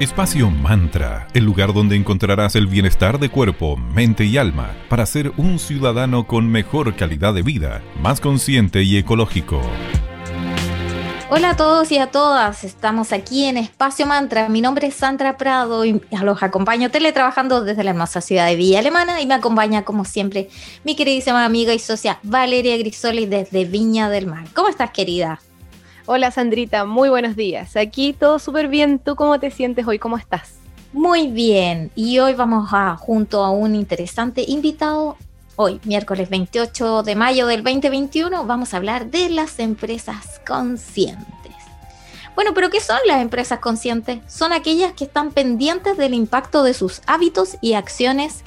Espacio 0.00 0.50
Mantra, 0.50 1.28
el 1.34 1.44
lugar 1.44 1.74
donde 1.74 1.94
encontrarás 1.94 2.56
el 2.56 2.66
bienestar 2.66 3.18
de 3.18 3.28
cuerpo, 3.28 3.76
mente 3.76 4.24
y 4.24 4.38
alma 4.38 4.74
para 4.88 5.04
ser 5.04 5.30
un 5.36 5.58
ciudadano 5.58 6.26
con 6.26 6.50
mejor 6.50 6.96
calidad 6.96 7.34
de 7.34 7.42
vida, 7.42 7.82
más 8.00 8.18
consciente 8.18 8.82
y 8.82 8.96
ecológico. 8.96 9.60
Hola 11.28 11.50
a 11.50 11.56
todos 11.56 11.92
y 11.92 11.98
a 11.98 12.06
todas, 12.06 12.64
estamos 12.64 13.12
aquí 13.12 13.44
en 13.44 13.58
Espacio 13.58 14.06
Mantra. 14.06 14.48
Mi 14.48 14.62
nombre 14.62 14.86
es 14.86 14.94
Sandra 14.94 15.36
Prado 15.36 15.84
y 15.84 16.00
los 16.22 16.42
acompaño 16.42 16.90
teletrabajando 16.90 17.62
desde 17.62 17.84
la 17.84 17.90
hermosa 17.90 18.22
ciudad 18.22 18.46
de 18.46 18.56
Villa 18.56 18.78
Alemana 18.78 19.20
y 19.20 19.26
me 19.26 19.34
acompaña 19.34 19.84
como 19.84 20.06
siempre 20.06 20.48
mi 20.82 20.96
queridísima 20.96 21.44
amiga 21.44 21.74
y 21.74 21.78
socia 21.78 22.20
Valeria 22.22 22.78
Grisoli 22.78 23.26
desde 23.26 23.66
Viña 23.66 24.08
del 24.08 24.28
Mar. 24.28 24.46
¿Cómo 24.54 24.70
estás 24.70 24.92
querida? 24.92 25.40
Hola 26.12 26.32
Sandrita, 26.32 26.86
muy 26.86 27.08
buenos 27.08 27.36
días. 27.36 27.76
Aquí 27.76 28.12
todo 28.12 28.40
súper 28.40 28.66
bien. 28.66 28.98
¿Tú 28.98 29.14
cómo 29.14 29.38
te 29.38 29.52
sientes 29.52 29.86
hoy? 29.86 30.00
¿Cómo 30.00 30.18
estás? 30.18 30.56
Muy 30.92 31.28
bien. 31.28 31.92
Y 31.94 32.18
hoy 32.18 32.34
vamos 32.34 32.70
a, 32.72 32.96
junto 32.96 33.44
a 33.44 33.52
un 33.52 33.76
interesante 33.76 34.44
invitado, 34.44 35.16
hoy, 35.54 35.78
miércoles 35.84 36.28
28 36.28 37.04
de 37.04 37.14
mayo 37.14 37.46
del 37.46 37.62
2021, 37.62 38.44
vamos 38.44 38.74
a 38.74 38.78
hablar 38.78 39.12
de 39.12 39.30
las 39.30 39.60
empresas 39.60 40.40
conscientes. 40.44 41.54
Bueno, 42.34 42.54
pero 42.54 42.70
¿qué 42.70 42.80
son 42.80 42.98
las 43.06 43.22
empresas 43.22 43.60
conscientes? 43.60 44.18
Son 44.26 44.52
aquellas 44.52 44.92
que 44.94 45.04
están 45.04 45.30
pendientes 45.30 45.96
del 45.96 46.14
impacto 46.14 46.64
de 46.64 46.74
sus 46.74 47.02
hábitos 47.06 47.56
y 47.60 47.74
acciones 47.74 48.42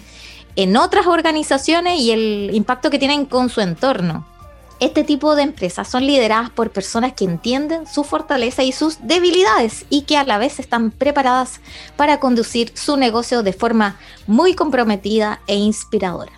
en 0.57 0.75
otras 0.75 1.07
organizaciones 1.07 1.97
y 2.01 2.11
el 2.11 2.49
impacto 2.53 2.89
que 2.89 2.99
tienen 2.99 3.25
con 3.25 3.47
su 3.47 3.61
entorno. 3.61 4.32
Este 4.83 5.05
tipo 5.05 5.37
de 5.37 5.43
empresas 5.43 5.87
son 5.87 6.05
lideradas 6.05 6.49
por 6.49 6.71
personas 6.71 7.13
que 7.13 7.23
entienden 7.23 7.87
su 7.87 8.03
fortaleza 8.03 8.63
y 8.63 8.73
sus 8.73 8.97
debilidades 9.07 9.85
y 9.89 10.01
que 10.01 10.17
a 10.17 10.25
la 10.25 10.37
vez 10.37 10.59
están 10.59 10.91
preparadas 10.91 11.61
para 11.95 12.19
conducir 12.19 12.73
su 12.75 12.97
negocio 12.97 13.43
de 13.43 13.53
forma 13.53 13.97
muy 14.27 14.55
comprometida 14.55 15.39
e 15.47 15.55
inspiradora. 15.55 16.33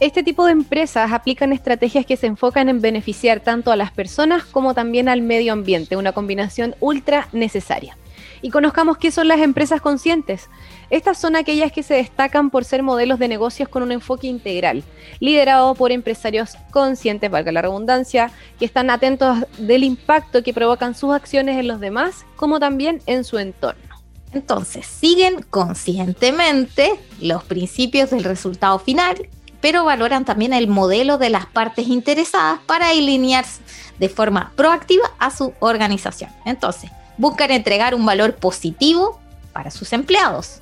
Este 0.00 0.22
tipo 0.22 0.46
de 0.46 0.52
empresas 0.52 1.12
aplican 1.12 1.52
estrategias 1.52 2.06
que 2.06 2.16
se 2.16 2.26
enfocan 2.26 2.70
en 2.70 2.80
beneficiar 2.80 3.40
tanto 3.40 3.70
a 3.70 3.76
las 3.76 3.90
personas 3.90 4.46
como 4.46 4.72
también 4.72 5.10
al 5.10 5.20
medio 5.20 5.52
ambiente, 5.52 5.98
una 5.98 6.12
combinación 6.12 6.74
ultra 6.80 7.28
necesaria. 7.32 7.98
Y 8.40 8.48
conozcamos 8.48 8.96
qué 8.96 9.10
son 9.10 9.28
las 9.28 9.40
empresas 9.40 9.82
conscientes. 9.82 10.48
Estas 10.88 11.18
son 11.18 11.34
aquellas 11.34 11.72
que 11.72 11.82
se 11.82 11.94
destacan 11.94 12.50
por 12.50 12.64
ser 12.64 12.82
modelos 12.82 13.18
de 13.18 13.26
negocios 13.26 13.68
con 13.68 13.82
un 13.82 13.90
enfoque 13.90 14.28
integral, 14.28 14.84
liderado 15.18 15.74
por 15.74 15.90
empresarios 15.90 16.56
conscientes, 16.70 17.30
valga 17.30 17.50
la 17.50 17.62
redundancia, 17.62 18.30
que 18.58 18.64
están 18.64 18.90
atentos 18.90 19.38
del 19.58 19.82
impacto 19.82 20.44
que 20.44 20.54
provocan 20.54 20.94
sus 20.94 21.12
acciones 21.12 21.58
en 21.58 21.66
los 21.66 21.80
demás, 21.80 22.24
como 22.36 22.60
también 22.60 23.02
en 23.06 23.24
su 23.24 23.38
entorno. 23.38 23.82
Entonces, 24.32 24.86
siguen 24.86 25.42
conscientemente 25.50 26.92
los 27.20 27.42
principios 27.42 28.10
del 28.10 28.22
resultado 28.22 28.78
final, 28.78 29.28
pero 29.60 29.84
valoran 29.84 30.24
también 30.24 30.52
el 30.52 30.68
modelo 30.68 31.18
de 31.18 31.30
las 31.30 31.46
partes 31.46 31.88
interesadas 31.88 32.60
para 32.66 32.90
alinearse 32.90 33.60
de 33.98 34.08
forma 34.08 34.52
proactiva 34.54 35.10
a 35.18 35.30
su 35.30 35.52
organización. 35.58 36.30
Entonces, 36.44 36.90
buscan 37.16 37.50
entregar 37.50 37.94
un 37.94 38.06
valor 38.06 38.36
positivo 38.36 39.18
para 39.52 39.70
sus 39.70 39.92
empleados 39.92 40.60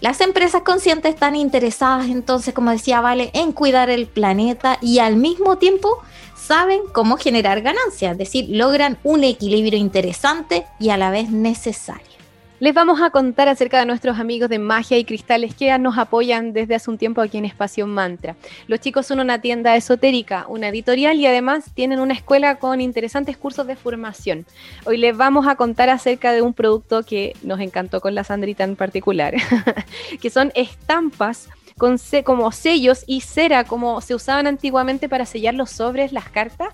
las 0.00 0.20
empresas 0.20 0.62
conscientes 0.62 1.14
están 1.14 1.36
interesadas 1.36 2.06
entonces, 2.06 2.52
como 2.52 2.70
decía 2.70 3.00
Vale, 3.00 3.30
en 3.32 3.52
cuidar 3.52 3.90
el 3.90 4.06
planeta 4.06 4.78
y 4.82 4.98
al 4.98 5.16
mismo 5.16 5.56
tiempo 5.56 5.98
saben 6.36 6.80
cómo 6.92 7.16
generar 7.16 7.62
ganancias, 7.62 8.12
es 8.12 8.18
decir, 8.18 8.46
logran 8.50 8.98
un 9.02 9.24
equilibrio 9.24 9.78
interesante 9.78 10.66
y 10.78 10.90
a 10.90 10.96
la 10.96 11.10
vez 11.10 11.30
necesario. 11.30 12.15
Les 12.58 12.72
vamos 12.72 13.02
a 13.02 13.10
contar 13.10 13.50
acerca 13.50 13.78
de 13.78 13.84
nuestros 13.84 14.18
amigos 14.18 14.48
de 14.48 14.58
Magia 14.58 14.96
y 14.96 15.04
Cristales 15.04 15.54
que 15.54 15.78
nos 15.78 15.98
apoyan 15.98 16.54
desde 16.54 16.74
hace 16.74 16.90
un 16.90 16.96
tiempo 16.96 17.20
aquí 17.20 17.36
en 17.36 17.44
Espacio 17.44 17.86
Mantra. 17.86 18.34
Los 18.66 18.80
chicos 18.80 19.04
son 19.04 19.20
una 19.20 19.42
tienda 19.42 19.76
esotérica, 19.76 20.46
una 20.48 20.68
editorial 20.68 21.18
y 21.18 21.26
además 21.26 21.66
tienen 21.74 22.00
una 22.00 22.14
escuela 22.14 22.56
con 22.56 22.80
interesantes 22.80 23.36
cursos 23.36 23.66
de 23.66 23.76
formación. 23.76 24.46
Hoy 24.86 24.96
les 24.96 25.14
vamos 25.14 25.46
a 25.46 25.56
contar 25.56 25.90
acerca 25.90 26.32
de 26.32 26.40
un 26.40 26.54
producto 26.54 27.02
que 27.02 27.34
nos 27.42 27.60
encantó 27.60 28.00
con 28.00 28.14
la 28.14 28.24
Sandrita 28.24 28.64
en 28.64 28.74
particular, 28.74 29.34
que 30.22 30.30
son 30.30 30.50
estampas 30.54 31.50
con 31.76 31.98
como 32.24 32.52
sellos 32.52 33.04
y 33.06 33.20
cera 33.20 33.64
como 33.64 34.00
se 34.00 34.14
usaban 34.14 34.46
antiguamente 34.46 35.10
para 35.10 35.26
sellar 35.26 35.52
los 35.52 35.70
sobres, 35.70 36.10
las 36.10 36.30
cartas. 36.30 36.68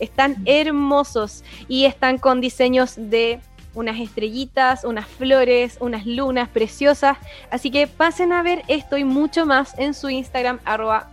Están 0.00 0.42
hermosos 0.46 1.44
y 1.68 1.84
están 1.84 2.18
con 2.18 2.40
diseños 2.40 2.94
de 2.96 3.38
unas 3.74 4.00
estrellitas, 4.00 4.84
unas 4.84 5.06
flores, 5.06 5.78
unas 5.80 6.06
lunas 6.06 6.48
preciosas. 6.48 7.18
Así 7.50 7.70
que 7.70 7.86
pasen 7.86 8.32
a 8.32 8.42
ver 8.42 8.62
esto 8.68 8.96
y 8.96 9.04
mucho 9.04 9.46
más 9.46 9.78
en 9.78 9.94
su 9.94 10.10
Instagram 10.10 10.58
arroba 10.64 11.08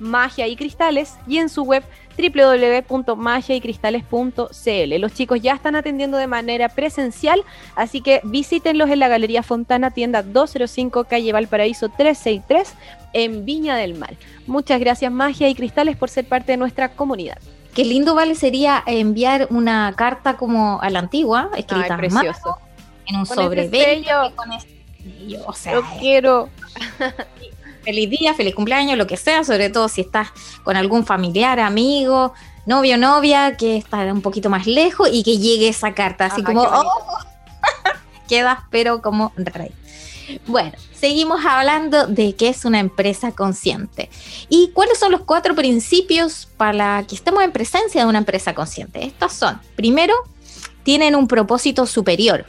magia 0.00 0.48
y 0.48 0.56
cristales 0.56 1.14
y 1.28 1.38
en 1.38 1.48
su 1.48 1.62
web 1.62 1.84
www.magiaycristales.cl. 2.18 5.00
Los 5.00 5.14
chicos 5.14 5.40
ya 5.40 5.54
están 5.54 5.76
atendiendo 5.76 6.18
de 6.18 6.26
manera 6.26 6.68
presencial, 6.68 7.44
así 7.76 8.00
que 8.00 8.20
visítenlos 8.24 8.90
en 8.90 8.98
la 8.98 9.06
Galería 9.08 9.42
Fontana, 9.42 9.92
tienda 9.92 10.22
205, 10.22 11.04
calle 11.04 11.32
Valparaíso 11.32 11.88
363, 11.88 12.74
en 13.12 13.44
Viña 13.44 13.76
del 13.76 13.94
Mar. 13.94 14.16
Muchas 14.46 14.80
gracias 14.80 15.12
Magia 15.12 15.48
y 15.48 15.54
Cristales 15.54 15.96
por 15.96 16.10
ser 16.10 16.26
parte 16.26 16.52
de 16.52 16.58
nuestra 16.58 16.90
comunidad. 16.90 17.38
Qué 17.74 17.84
lindo, 17.84 18.14
Vale, 18.14 18.34
sería 18.34 18.82
enviar 18.86 19.46
una 19.50 19.94
carta 19.96 20.36
como 20.36 20.80
a 20.82 20.90
la 20.90 20.98
antigua, 20.98 21.50
escrita 21.56 21.96
precioso. 21.96 22.58
en 23.06 23.16
un 23.16 23.26
sobre 23.26 23.68
con 24.34 24.52
este 24.52 24.84
O 25.46 25.52
sea, 25.52 25.74
Lo 25.74 25.82
quiero. 25.98 26.48
feliz 27.84 28.10
día, 28.10 28.34
feliz 28.34 28.54
cumpleaños, 28.54 28.98
lo 28.98 29.06
que 29.06 29.16
sea, 29.16 29.44
sobre 29.44 29.70
todo 29.70 29.88
si 29.88 30.02
estás 30.02 30.28
con 30.62 30.76
algún 30.76 31.04
familiar, 31.04 31.60
amigo, 31.60 32.34
novio, 32.66 32.98
novia, 32.98 33.56
que 33.56 33.76
está 33.76 33.98
un 34.12 34.22
poquito 34.22 34.50
más 34.50 34.66
lejos 34.66 35.08
y 35.12 35.22
que 35.22 35.38
llegue 35.38 35.68
esa 35.68 35.94
carta, 35.94 36.26
así 36.26 36.42
como, 36.42 36.62
oh, 36.62 36.84
quedas, 38.28 38.60
pero 38.70 39.00
como 39.02 39.32
rey. 39.36 39.72
Bueno, 40.46 40.72
seguimos 40.94 41.44
hablando 41.44 42.06
de 42.06 42.34
qué 42.34 42.48
es 42.48 42.64
una 42.64 42.78
empresa 42.78 43.32
consciente 43.32 44.10
y 44.48 44.70
cuáles 44.70 44.98
son 44.98 45.12
los 45.12 45.22
cuatro 45.22 45.54
principios 45.54 46.48
para 46.56 47.04
que 47.06 47.14
estemos 47.14 47.42
en 47.42 47.52
presencia 47.52 48.02
de 48.02 48.08
una 48.08 48.18
empresa 48.18 48.54
consciente. 48.54 49.04
Estos 49.04 49.32
son, 49.32 49.60
primero, 49.76 50.14
tienen 50.82 51.14
un 51.14 51.28
propósito 51.28 51.86
superior, 51.86 52.46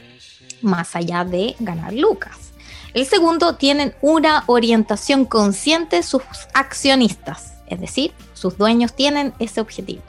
más 0.60 0.94
allá 0.96 1.24
de 1.24 1.56
ganar 1.58 1.92
lucas. 1.92 2.52
El 2.94 3.06
segundo, 3.06 3.54
tienen 3.54 3.94
una 4.02 4.44
orientación 4.46 5.24
consciente 5.24 6.02
sus 6.02 6.22
accionistas, 6.52 7.54
es 7.66 7.80
decir, 7.80 8.12
sus 8.34 8.58
dueños 8.58 8.92
tienen 8.94 9.32
ese 9.38 9.60
objetivo. 9.60 10.02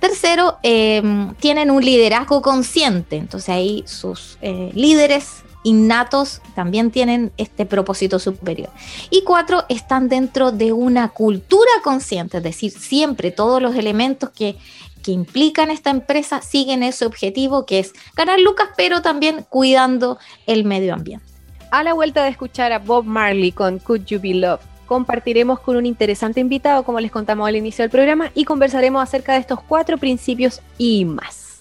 Tercero, 0.00 0.58
em, 0.62 1.34
tienen 1.34 1.70
un 1.70 1.84
liderazgo 1.84 2.42
consciente, 2.42 3.16
entonces 3.16 3.48
ahí 3.50 3.84
sus 3.86 4.38
eh, 4.40 4.70
líderes 4.74 5.42
innatos 5.62 6.40
también 6.54 6.90
tienen 6.90 7.32
este 7.36 7.66
propósito 7.66 8.18
superior. 8.18 8.70
Y 9.10 9.22
cuatro, 9.22 9.64
están 9.68 10.08
dentro 10.08 10.52
de 10.52 10.72
una 10.72 11.08
cultura 11.08 11.70
consciente, 11.82 12.38
es 12.38 12.42
decir, 12.42 12.70
siempre 12.70 13.30
todos 13.30 13.62
los 13.62 13.74
elementos 13.76 14.30
que, 14.30 14.56
que 15.02 15.12
implican 15.12 15.70
esta 15.70 15.90
empresa 15.90 16.42
siguen 16.42 16.82
ese 16.82 17.06
objetivo 17.06 17.66
que 17.66 17.80
es 17.80 17.92
ganar 18.16 18.40
lucas, 18.40 18.68
pero 18.76 19.02
también 19.02 19.44
cuidando 19.48 20.18
el 20.46 20.64
medio 20.64 20.94
ambiente. 20.94 21.26
A 21.70 21.82
la 21.82 21.94
vuelta 21.94 22.24
de 22.24 22.30
escuchar 22.30 22.72
a 22.72 22.78
Bob 22.78 23.04
Marley 23.04 23.52
con 23.52 23.78
Could 23.78 24.04
You 24.04 24.20
Be 24.20 24.34
Loved, 24.34 24.60
compartiremos 24.86 25.60
con 25.60 25.76
un 25.76 25.86
interesante 25.86 26.40
invitado, 26.40 26.82
como 26.82 27.00
les 27.00 27.10
contamos 27.10 27.48
al 27.48 27.56
inicio 27.56 27.82
del 27.82 27.90
programa, 27.90 28.30
y 28.34 28.44
conversaremos 28.44 29.02
acerca 29.02 29.32
de 29.32 29.38
estos 29.38 29.62
cuatro 29.62 29.96
principios 29.96 30.60
y 30.76 31.06
más. 31.06 31.60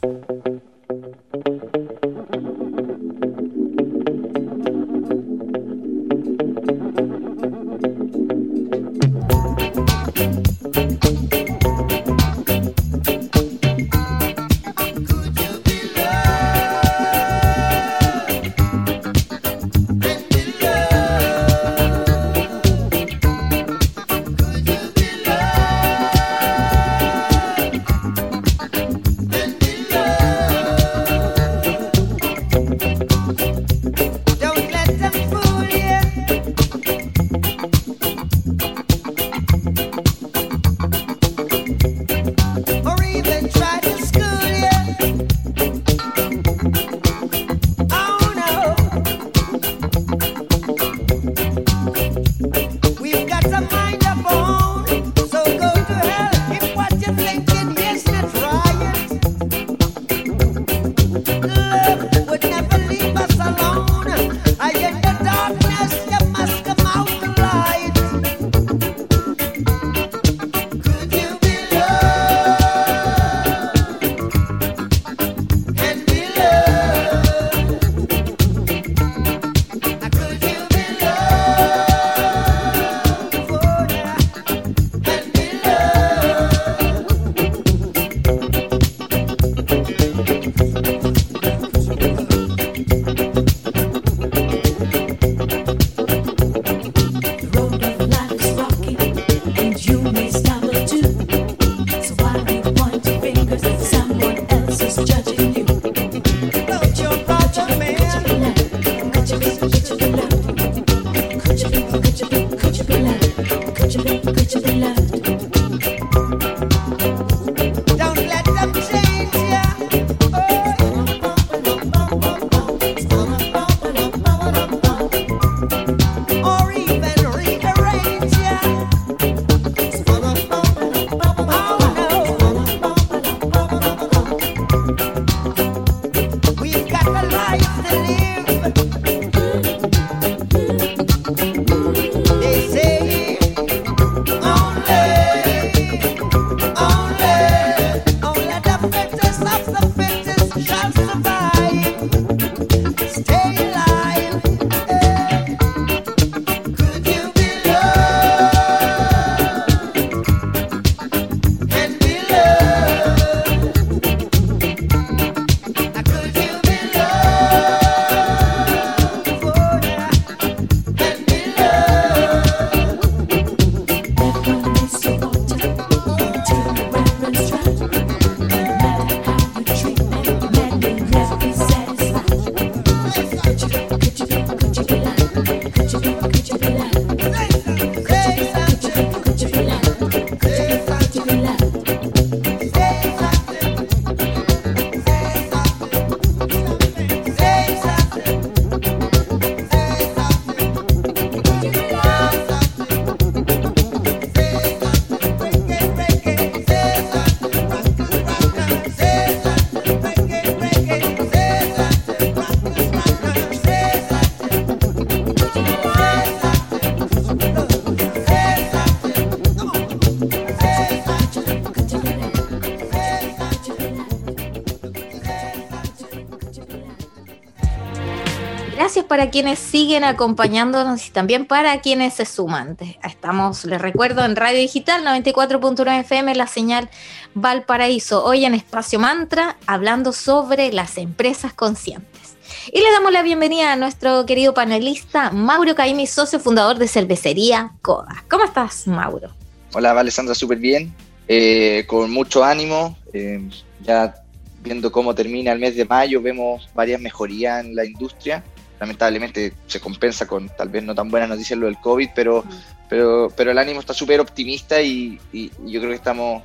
Quienes 229.32 229.60
siguen 229.60 230.04
acompañándonos 230.04 231.08
y 231.08 231.12
también 231.12 231.46
para 231.46 231.80
quienes 231.80 232.14
se 232.16 232.26
suman. 232.26 232.78
Estamos, 233.04 233.64
les 233.64 233.82
recuerdo, 233.82 234.26
en 234.26 234.36
Radio 234.36 234.60
Digital 234.60 235.04
94.9 235.06 236.02
FM, 236.02 236.36
la 236.36 236.48
señal 236.48 236.90
Valparaíso. 237.34 238.24
Hoy 238.26 238.44
en 238.44 238.54
Espacio 238.54 239.00
Mantra, 239.00 239.58
hablando 239.66 240.12
sobre 240.12 240.72
las 240.74 240.98
empresas 240.98 241.54
conscientes. 241.54 242.36
Y 242.72 242.80
le 242.82 242.92
damos 242.92 243.14
la 243.14 243.24
bienvenida 243.24 243.72
a 243.72 243.76
nuestro 243.78 244.26
querido 244.26 244.54
panelista, 244.54 245.32
Mauro 245.32 245.74
Caimi, 245.76 246.06
socio 246.08 246.40
fundador 246.40 246.78
de 246.78 246.90
Cervecería 246.90 247.72
Coda. 247.82 248.26
¿Cómo 248.30 248.44
estás, 248.44 248.86
Mauro? 248.86 249.30
Hola, 249.74 249.92
Alessandra, 249.92 250.36
súper 250.36 250.58
bien, 250.58 250.94
eh, 251.30 251.86
con 251.88 252.12
mucho 252.12 252.44
ánimo. 252.44 252.98
Eh, 253.14 253.42
ya 253.82 254.14
viendo 254.62 254.92
cómo 254.92 255.16
termina 255.16 255.54
el 255.54 255.60
mes 255.60 255.78
de 255.78 255.86
mayo, 255.86 256.22
vemos 256.22 256.70
varias 256.76 257.00
mejorías 257.00 257.64
en 257.66 257.76
la 257.76 257.86
industria 257.86 258.44
lamentablemente 258.82 259.54
se 259.68 259.80
compensa 259.80 260.26
con 260.26 260.50
tal 260.50 260.70
vez 260.70 260.84
no 260.84 260.96
tan 260.96 261.08
buenas 261.08 261.30
noticias 261.30 261.58
lo 261.58 261.68
del 261.68 261.78
COVID, 261.78 262.10
pero, 262.16 262.44
pero, 262.90 263.32
pero 263.38 263.52
el 263.52 263.58
ánimo 263.60 263.80
está 263.80 263.94
súper 263.94 264.20
optimista 264.20 264.82
y, 264.82 265.20
yo 265.32 265.80
creo 265.80 265.90
que 265.90 265.96
estamos, 265.96 266.42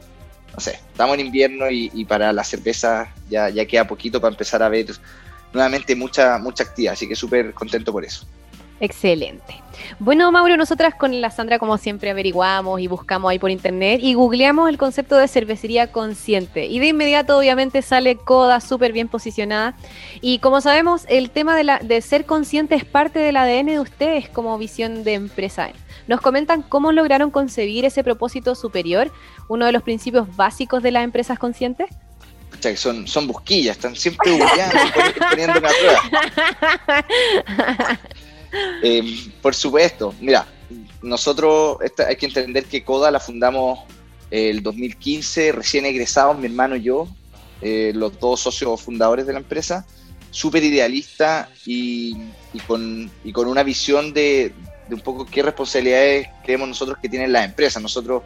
no 0.52 0.60
sé, 0.60 0.78
estamos 0.90 1.14
en 1.14 1.24
invierno 1.24 1.70
y, 1.70 2.04
para 2.04 2.34
la 2.34 2.44
cerveza 2.44 3.10
ya, 3.30 3.48
ya 3.48 3.64
queda 3.64 3.86
poquito 3.86 4.20
para 4.20 4.34
empezar 4.34 4.62
a 4.62 4.68
ver 4.68 4.86
nuevamente 5.54 5.96
mucha, 5.96 6.36
mucha 6.36 6.64
actividad, 6.64 6.92
así 6.92 7.08
que 7.08 7.16
súper 7.16 7.54
contento 7.54 7.90
por 7.90 8.04
eso. 8.04 8.26
Excelente. 8.80 9.62
Bueno, 9.98 10.30
Mauro, 10.30 10.56
nosotras 10.56 10.94
con 10.94 11.20
la 11.20 11.30
Sandra, 11.30 11.58
como 11.58 11.78
siempre, 11.78 12.10
averiguamos 12.10 12.80
y 12.80 12.86
buscamos 12.86 13.30
ahí 13.30 13.38
por 13.38 13.50
internet 13.50 14.00
y 14.02 14.14
googleamos 14.14 14.68
el 14.68 14.78
concepto 14.78 15.16
de 15.16 15.28
cervecería 15.28 15.90
consciente. 15.92 16.66
Y 16.66 16.78
de 16.78 16.88
inmediato, 16.88 17.38
obviamente, 17.38 17.82
sale 17.82 18.16
Coda 18.16 18.60
súper 18.60 18.92
bien 18.92 19.08
posicionada. 19.08 19.74
Y 20.20 20.38
como 20.40 20.60
sabemos, 20.60 21.04
el 21.08 21.30
tema 21.30 21.56
de, 21.56 21.64
la, 21.64 21.78
de 21.78 22.00
ser 22.02 22.26
consciente 22.26 22.74
es 22.74 22.84
parte 22.84 23.18
del 23.18 23.36
ADN 23.36 23.66
de 23.66 23.80
ustedes 23.80 24.28
como 24.28 24.58
visión 24.58 25.04
de 25.04 25.14
empresa. 25.14 25.70
Nos 26.06 26.20
comentan 26.20 26.62
cómo 26.62 26.92
lograron 26.92 27.30
concebir 27.30 27.84
ese 27.84 28.04
propósito 28.04 28.54
superior, 28.54 29.10
uno 29.48 29.66
de 29.66 29.72
los 29.72 29.82
principios 29.82 30.34
básicos 30.36 30.82
de 30.82 30.90
las 30.90 31.04
empresas 31.04 31.38
conscientes. 31.38 31.88
son, 32.76 33.06
son 33.06 33.26
busquillas, 33.26 33.76
están 33.76 33.96
siempre 33.96 34.32
googleando, 34.32 34.76
poniendo 35.30 35.58
una 35.58 35.70
prueba. 35.80 37.06
Eh, 38.82 39.30
por 39.40 39.54
supuesto, 39.54 40.14
mira, 40.20 40.46
nosotros 41.02 41.78
hay 42.06 42.16
que 42.16 42.26
entender 42.26 42.66
que 42.66 42.84
Coda 42.84 43.10
la 43.10 43.20
fundamos 43.20 43.80
el 44.30 44.62
2015, 44.62 45.52
recién 45.52 45.86
egresados, 45.86 46.38
mi 46.38 46.46
hermano 46.46 46.76
y 46.76 46.82
yo, 46.82 47.08
eh, 47.62 47.92
los 47.94 48.18
dos 48.18 48.40
socios 48.40 48.80
fundadores 48.80 49.26
de 49.26 49.32
la 49.32 49.38
empresa, 49.38 49.86
súper 50.30 50.64
idealista 50.64 51.48
y, 51.64 52.14
con, 52.66 53.10
una 53.34 53.62
visión 53.62 54.12
de, 54.12 54.52
un 54.90 55.00
poco 55.00 55.24
qué 55.24 55.42
responsabilidades 55.42 56.28
creemos 56.44 56.68
nosotros 56.68 56.98
que 57.00 57.08
tienen 57.08 57.32
las 57.32 57.44
empresas. 57.46 57.82
Nosotros 57.82 58.22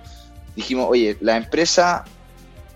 dijimos, 0.57 0.87
oye, 0.89 1.17
la 1.21 1.37
empresa, 1.37 2.05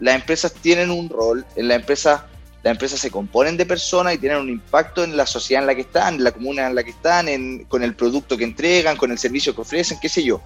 las 0.00 0.14
empresas 0.14 0.52
tienen 0.52 0.90
un 0.90 1.08
rol, 1.08 1.44
en 1.56 1.68
la 1.68 1.74
empresa 1.74 2.28
las 2.64 2.72
empresas 2.72 2.98
se 2.98 3.10
componen 3.10 3.58
de 3.58 3.66
personas 3.66 4.14
y 4.14 4.18
tienen 4.18 4.38
un 4.38 4.48
impacto 4.48 5.04
en 5.04 5.18
la 5.18 5.26
sociedad 5.26 5.62
en 5.62 5.66
la 5.66 5.74
que 5.74 5.82
están, 5.82 6.14
en 6.14 6.24
la 6.24 6.32
comuna 6.32 6.66
en 6.66 6.74
la 6.74 6.82
que 6.82 6.92
están, 6.92 7.26
con 7.68 7.82
el 7.82 7.94
producto 7.94 8.38
que 8.38 8.44
entregan, 8.44 8.96
con 8.96 9.12
el 9.12 9.18
servicio 9.18 9.54
que 9.54 9.60
ofrecen, 9.60 9.98
qué 10.00 10.08
sé 10.08 10.24
yo. 10.24 10.40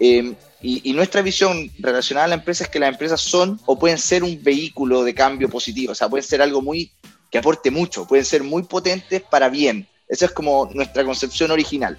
Em, 0.00 0.34
y, 0.62 0.90
nuestra 0.94 1.20
visión 1.20 1.70
relacionada 1.78 2.24
a 2.24 2.28
la 2.28 2.34
empresa 2.36 2.64
es 2.64 2.70
que 2.70 2.78
las 2.78 2.88
empresas 2.88 3.20
son 3.20 3.60
o 3.66 3.78
pueden 3.78 3.98
ser 3.98 4.24
un 4.24 4.42
vehículo 4.42 5.04
de 5.04 5.14
cambio 5.14 5.50
positivo, 5.50 5.92
o 5.92 5.94
sea, 5.94 6.08
pueden 6.08 6.24
ser 6.24 6.40
algo 6.40 6.62
muy 6.62 6.90
que 7.30 7.36
aporte 7.36 7.70
mucho, 7.70 8.06
pueden 8.06 8.24
ser 8.24 8.42
muy 8.42 8.62
potentes 8.62 9.20
para 9.20 9.50
bien. 9.50 9.86
Esa 10.08 10.24
es 10.24 10.32
como 10.32 10.70
nuestra 10.72 11.04
concepción 11.04 11.50
original. 11.50 11.98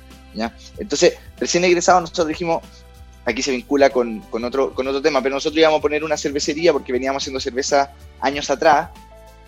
Entonces, 0.79 1.13
recién 1.37 1.63
egresados 1.65 2.01
nosotros 2.01 2.29
dijimos, 2.29 2.63
aquí 3.25 3.43
se 3.43 3.51
vincula 3.51 3.91
con, 3.91 4.23
otro, 4.43 4.73
con 4.73 4.87
otro 4.87 5.03
tema, 5.03 5.21
pero 5.21 5.35
nosotros 5.35 5.59
íbamos 5.59 5.77
a 5.77 5.81
poner 5.83 6.03
una 6.03 6.17
cervecería 6.17 6.73
porque 6.73 6.91
veníamos 6.91 7.21
haciendo 7.21 7.39
cerveza 7.39 7.93
años 8.19 8.49
atrás 8.49 8.89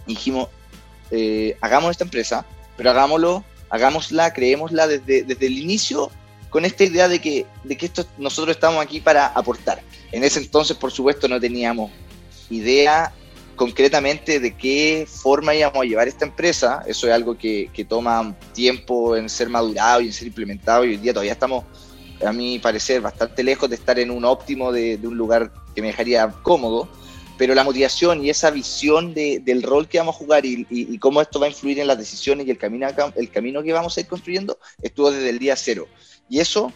dijimos, 0.08 0.50
eh, 1.12 1.58
hagamos 1.62 1.92
esta 1.92 2.04
empresa, 2.04 2.46
pero 2.76 2.92
hagámoslo, 2.92 3.44
hagámosla, 3.70 4.34
creémosla 4.34 4.88
desde, 4.88 5.24
desde 5.24 5.46
el 5.46 5.58
inicio 5.58 6.12
con 6.50 6.66
esta 6.66 6.84
idea 6.84 7.08
de 7.08 7.20
que, 7.20 7.46
de 7.64 7.78
que 7.78 7.88
esto, 7.88 8.06
nosotros 8.18 8.56
estamos 8.56 8.82
aquí 8.82 9.00
para 9.00 9.28
aportar. 9.28 9.82
En 10.12 10.24
ese 10.24 10.40
entonces, 10.40 10.78
por 10.78 10.92
supuesto, 10.92 11.28
no 11.28 11.40
teníamos 11.40 11.92
idea 12.50 13.12
concretamente 13.56 14.40
de 14.40 14.56
qué 14.56 15.08
forma 15.10 15.54
íbamos 15.54 15.82
a 15.82 15.86
llevar 15.86 16.08
esta 16.08 16.26
empresa. 16.26 16.84
Eso 16.88 17.08
es 17.08 17.14
algo 17.14 17.38
que, 17.38 17.70
toma 17.88 18.36
tiempo 18.54 19.16
en 19.16 19.30
ser 19.30 19.50
madurado 19.50 20.02
y 20.02 20.08
en 20.08 20.14
ser 20.14 20.28
implementado 20.28 20.86
y 20.86 20.90
hoy 20.90 20.98
día 20.98 21.14
todavía 21.14 21.34
estamos, 21.34 21.66
a 22.26 22.32
mi 22.32 22.60
parecer, 22.60 23.02
bastante 23.02 23.44
lejos 23.44 23.70
de 23.70 23.76
estar 23.76 24.00
en 24.00 24.12
un 24.12 24.24
óptimo 24.26 24.72
de 24.72 25.00
un 25.04 25.18
lugar 25.18 25.52
que 25.76 25.82
me 25.82 25.88
dejaría 25.88 26.30
cómodo 26.44 26.88
pero 27.38 27.54
la 27.54 27.64
motivación 27.64 28.24
y 28.24 28.30
esa 28.30 28.50
visión 28.50 29.14
de, 29.14 29.40
del 29.44 29.62
rol 29.64 29.88
que 29.88 30.00
vamos 30.00 30.16
a 30.16 30.18
jugar 30.18 30.46
y, 30.46 30.98
cómo 30.98 31.22
esto 31.22 31.40
va 31.40 31.46
a 31.46 31.50
influir 31.50 31.80
en 31.80 31.88
las 31.88 31.98
decisiones 31.98 32.48
y 32.48 32.52
el 32.52 32.58
camino, 32.58 32.88
el 33.16 33.30
camino 33.30 33.62
que 33.62 33.74
vamos 33.74 33.96
a 33.96 34.00
ir 34.02 34.08
construyendo 34.08 34.58
estuvo 34.82 35.12
desde 35.12 35.30
el 35.30 35.40
día 35.40 35.56
cero. 35.56 35.88
Y 36.30 36.40
eso, 36.40 36.74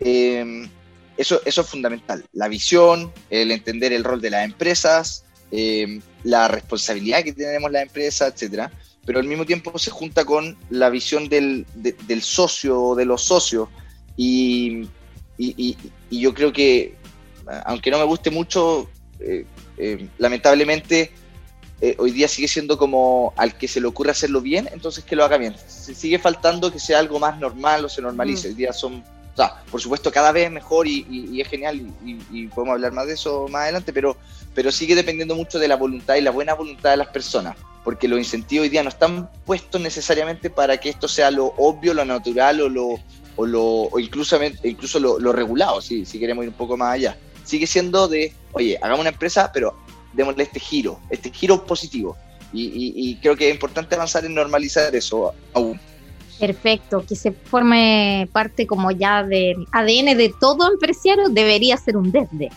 em, 0.00 0.68
eso, 1.16 1.40
eso 1.44 1.60
es 1.60 1.66
fundamental. 1.66 2.24
La 2.32 2.48
visión, 2.48 3.12
el 3.30 3.50
entender 3.50 3.92
el 3.92 4.04
rol 4.04 4.20
de 4.20 4.30
las 4.30 4.44
empresas, 4.44 5.24
em, 5.50 6.00
la 6.22 6.48
responsabilidad 6.48 7.24
que 7.24 7.32
tenemos 7.32 7.70
las 7.70 7.82
empresas, 7.82 8.32
etcétera. 8.32 8.70
Pero 9.04 9.20
al 9.20 9.26
mismo 9.26 9.44
tiempo 9.44 9.78
se 9.78 9.90
junta 9.90 10.24
con 10.24 10.56
la 10.70 10.90
visión 10.90 11.28
del, 11.28 11.66
del 11.74 12.22
socio, 12.22 12.94
de 12.94 13.04
los 13.04 13.22
socios. 13.22 13.68
Y, 14.16 14.88
y, 15.38 15.76
yo 16.10 16.34
creo 16.34 16.52
que, 16.52 16.94
aunque 17.64 17.90
no 17.90 17.98
me 17.98 18.04
guste 18.04 18.30
mucho, 18.30 18.88
eh, 19.20 19.44
eh, 19.78 20.08
lamentablemente 20.18 21.12
eh, 21.80 21.94
hoy 21.98 22.10
día 22.10 22.26
sigue 22.26 22.48
siendo 22.48 22.78
como 22.78 23.34
al 23.36 23.58
que 23.58 23.68
se 23.68 23.80
le 23.80 23.86
ocurre 23.86 24.10
hacerlo 24.10 24.40
bien, 24.40 24.68
entonces 24.72 25.04
que 25.04 25.14
lo 25.14 25.24
haga 25.24 25.36
bien. 25.36 25.54
Se 25.66 25.94
sigue 25.94 26.18
faltando 26.18 26.72
que 26.72 26.78
sea 26.78 26.98
algo 26.98 27.18
más 27.18 27.38
normal 27.38 27.84
o 27.84 27.88
se 27.88 28.00
normalice. 28.00 28.48
Mm. 28.48 28.50
Hoy 28.50 28.56
día 28.56 28.72
son, 28.72 28.94
o 28.94 29.36
sea, 29.36 29.62
por 29.70 29.80
supuesto, 29.80 30.10
cada 30.10 30.32
vez 30.32 30.50
mejor 30.50 30.88
y, 30.88 31.38
es 31.38 31.48
genial 31.48 31.82
y, 32.04 32.46
podemos 32.46 32.74
hablar 32.74 32.92
más 32.92 33.06
de 33.06 33.14
eso 33.14 33.46
más 33.48 33.64
adelante, 33.64 33.92
pero, 33.92 34.16
pero 34.54 34.72
sigue 34.72 34.94
dependiendo 34.94 35.34
mucho 35.34 35.58
de 35.58 35.68
la 35.68 35.76
voluntad 35.76 36.14
y 36.14 36.22
la 36.22 36.30
buena 36.30 36.54
voluntad 36.54 36.92
de 36.92 36.96
las 36.96 37.08
personas, 37.08 37.56
porque 37.84 38.08
los 38.08 38.18
incentivos 38.18 38.64
hoy 38.64 38.70
día 38.70 38.82
no 38.82 38.88
están 38.88 39.28
puestos 39.44 39.78
necesariamente 39.78 40.48
para 40.48 40.78
que 40.78 40.88
esto 40.88 41.08
sea 41.08 41.30
lo 41.30 41.52
obvio, 41.58 41.92
lo 41.92 42.06
natural 42.06 42.62
o 42.62 42.68
lo, 42.70 42.98
o 43.36 43.44
lo 43.44 43.62
o 43.64 43.98
incluso, 43.98 44.38
incluso 44.62 44.98
lo, 44.98 45.18
lo 45.18 45.30
regulado, 45.30 45.82
si, 45.82 46.06
si 46.06 46.18
queremos 46.18 46.44
ir 46.44 46.48
un 46.48 46.56
poco 46.56 46.78
más 46.78 46.94
allá 46.94 47.18
sigue 47.46 47.66
siendo 47.66 48.08
de, 48.08 48.34
oye, 48.52 48.78
hagamos 48.82 49.00
una 49.00 49.10
empresa, 49.10 49.50
pero 49.52 49.74
démosle 50.12 50.42
este 50.42 50.60
giro, 50.60 50.98
este 51.10 51.30
giro 51.30 51.64
positivo. 51.64 52.16
Y, 52.52 53.16
creo 53.20 53.36
que 53.36 53.48
es 53.48 53.54
importante 53.54 53.94
avanzar 53.94 54.24
en 54.24 54.34
normalizar 54.34 54.94
eso 54.94 55.34
aún. 55.52 55.78
Perfecto, 56.38 57.04
que 57.06 57.14
se 57.14 57.32
forme 57.32 58.28
parte 58.32 58.66
como 58.66 58.90
ya 58.90 59.22
del 59.22 59.66
ADN 59.72 60.16
de 60.16 60.32
todo 60.40 60.70
empresario 60.70 61.28
debería 61.28 61.76
ser 61.76 61.96
un 61.96 62.12
desde, 62.12 62.50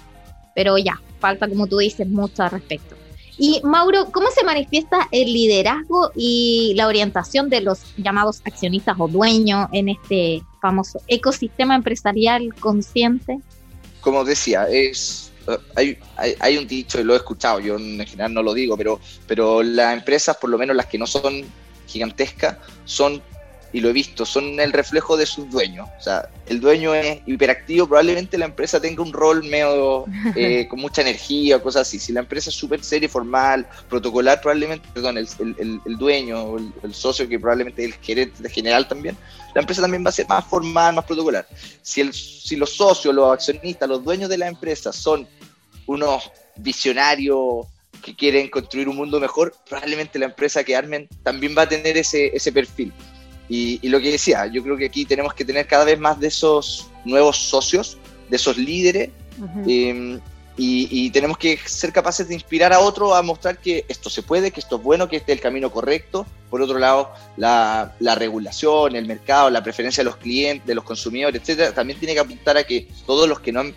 pero 0.54 0.78
ya, 0.78 1.02
falta 1.20 1.48
como 1.48 1.68
tú 1.68 1.78
dices 1.78 2.08
mucho 2.08 2.44
al 2.44 2.52
respecto. 2.52 2.96
Y 3.38 3.62
Mauro, 3.64 4.12
¿cómo 4.12 4.28
se 4.32 4.44
manifiesta 4.44 5.08
el 5.12 5.32
liderazgo 5.32 6.12
y 6.14 6.74
la 6.76 6.88
orientación 6.88 7.50
de 7.50 7.62
los 7.62 7.96
llamados 7.96 8.42
accionistas 8.44 8.98
o 9.00 9.08
dueños 9.08 9.70
en 9.72 9.88
este 9.88 10.44
famoso 10.62 11.00
ecosistema 11.08 11.76
empresarial 11.76 12.54
consciente? 12.56 13.40
Como 14.02 14.24
decía, 14.24 14.68
es 14.70 15.30
hay, 15.76 15.98
hay, 16.40 16.58
un 16.58 16.68
dicho, 16.68 17.00
y 17.00 17.04
lo 17.04 17.14
he 17.14 17.18
escuchado, 17.18 17.60
yo 17.60 17.78
en 17.78 18.06
general 18.06 18.34
no 18.34 18.44
lo 18.44 18.54
digo, 18.54 18.78
pero, 18.78 19.00
pero 19.28 19.64
las 19.64 19.94
empresas, 19.94 20.38
por 20.38 20.50
lo 20.50 20.58
menos 20.58 20.76
las 20.76 20.86
que 20.86 20.98
no 20.98 21.08
son 21.08 21.44
gigantescas, 21.88 22.58
son 22.86 23.22
y 23.72 23.82
lo 23.82 23.90
he 23.90 23.94
visto, 23.94 24.26
son 24.26 24.60
el 24.60 24.74
reflejo 24.74 25.16
de 25.16 25.26
sus 25.26 25.50
dueños. 25.50 25.88
O 25.98 26.02
sea, 26.02 26.30
el 26.48 26.60
dueño 26.60 26.94
es 26.94 27.20
hiperactivo, 27.26 27.88
probablemente 27.88 28.38
la 28.38 28.46
empresa 28.46 28.82
tenga 28.82 29.04
un 29.04 29.14
rol 29.14 29.44
medio 29.44 30.06
eh, 30.36 30.68
con 30.68 30.80
mucha 30.80 31.02
energía 31.02 31.58
o 31.58 31.62
cosas 31.62 31.88
así. 31.88 32.00
Si 32.00 32.12
la 32.12 32.22
empresa 32.22 32.50
es 32.50 32.56
súper 32.56 32.84
seria, 32.84 33.08
formal, 33.08 33.68
protocolar, 33.90 34.42
probablemente, 34.42 34.88
perdón, 34.94 35.18
el, 35.18 35.28
el, 35.40 35.82
el 35.86 35.98
dueño, 35.98 36.58
el, 36.58 36.72
el, 36.84 36.94
socio 36.94 37.28
que 37.28 37.40
probablemente 37.40 37.84
es 37.86 37.94
el 37.94 38.00
gerente 38.02 38.50
general 38.50 38.88
también, 38.88 39.16
la 39.54 39.62
empresa 39.62 39.82
también 39.82 40.04
va 40.04 40.10
a 40.10 40.14
ser 40.14 40.28
más 40.28 40.46
formal, 40.46 40.96
más 40.96 41.06
protocolar. 41.06 41.48
Si, 41.82 42.02
el, 42.02 42.14
si 42.14 42.56
los 42.56 42.72
socios, 42.72 43.14
los 43.14 43.32
accionistas, 43.32 43.88
los 43.88 44.04
dueños 44.04 44.30
de 44.30 44.38
la 44.38 44.48
empresa 44.48 44.92
son 44.92 45.28
unos 45.86 46.32
visionarios 46.56 47.66
que 48.04 48.16
quieren 48.16 48.50
construir 48.50 48.88
un 48.88 48.96
mundo 48.96 49.20
mejor, 49.20 49.54
probablemente 49.68 50.20
la 50.20 50.26
empresa 50.26 50.64
que 50.64 50.76
armen 50.76 51.08
también 51.24 51.56
va 51.58 51.64
a 51.64 51.70
tener 51.70 51.98
ese, 51.98 52.36
ese 52.36 52.52
perfil. 52.52 52.94
Y, 53.50 53.90
lo 53.90 54.00
que 54.00 54.12
decía, 54.12 54.46
yo 54.46 54.62
creo 54.62 54.78
que 54.78 54.86
aquí 54.86 55.06
tenemos 55.06 55.34
que 55.34 55.44
tener 55.44 55.66
cada 55.66 55.84
vez 55.84 56.00
más 56.00 56.20
de 56.20 56.28
esos 56.28 56.88
nuevos 57.04 57.38
socios, 57.38 57.98
de 58.30 58.36
esos 58.36 58.58
líderes, 58.58 59.10
em, 59.66 60.20
y, 60.56 61.10
tenemos 61.10 61.38
que 61.38 61.58
ser 61.66 61.92
capaces 61.92 62.28
de 62.28 62.36
inspirar 62.36 62.74
a 62.74 62.80
otro 62.80 63.16
a 63.16 63.24
mostrar 63.24 63.58
que 63.58 63.86
esto 63.88 64.10
se 64.10 64.22
puede, 64.22 64.52
que 64.52 64.60
esto 64.60 64.76
es 64.76 64.84
bueno, 64.84 65.08
que 65.08 65.16
este 65.16 65.32
es 65.32 65.38
el 65.38 65.42
camino 65.42 65.72
correcto. 65.72 66.28
Por 66.50 66.62
otro 66.62 66.78
lado, 66.78 67.12
la, 67.38 67.96
regulación, 68.16 68.96
el 68.96 69.08
mercado, 69.08 69.50
la 69.50 69.64
preferencia 69.64 70.04
de 70.04 70.10
los 70.10 70.18
clientes, 70.18 70.68
de 70.68 70.76
los 70.76 70.84
consumidores, 70.84 71.42
etcétera, 71.42 71.74
también 71.74 71.98
tiene 71.98 72.14
que 72.14 72.20
apuntar 72.20 72.58
a 72.58 72.64
que 72.64 72.88
todos 73.08 73.28
los 73.28 73.40
que 73.40 73.52
no 73.52 73.62
han, 73.62 73.74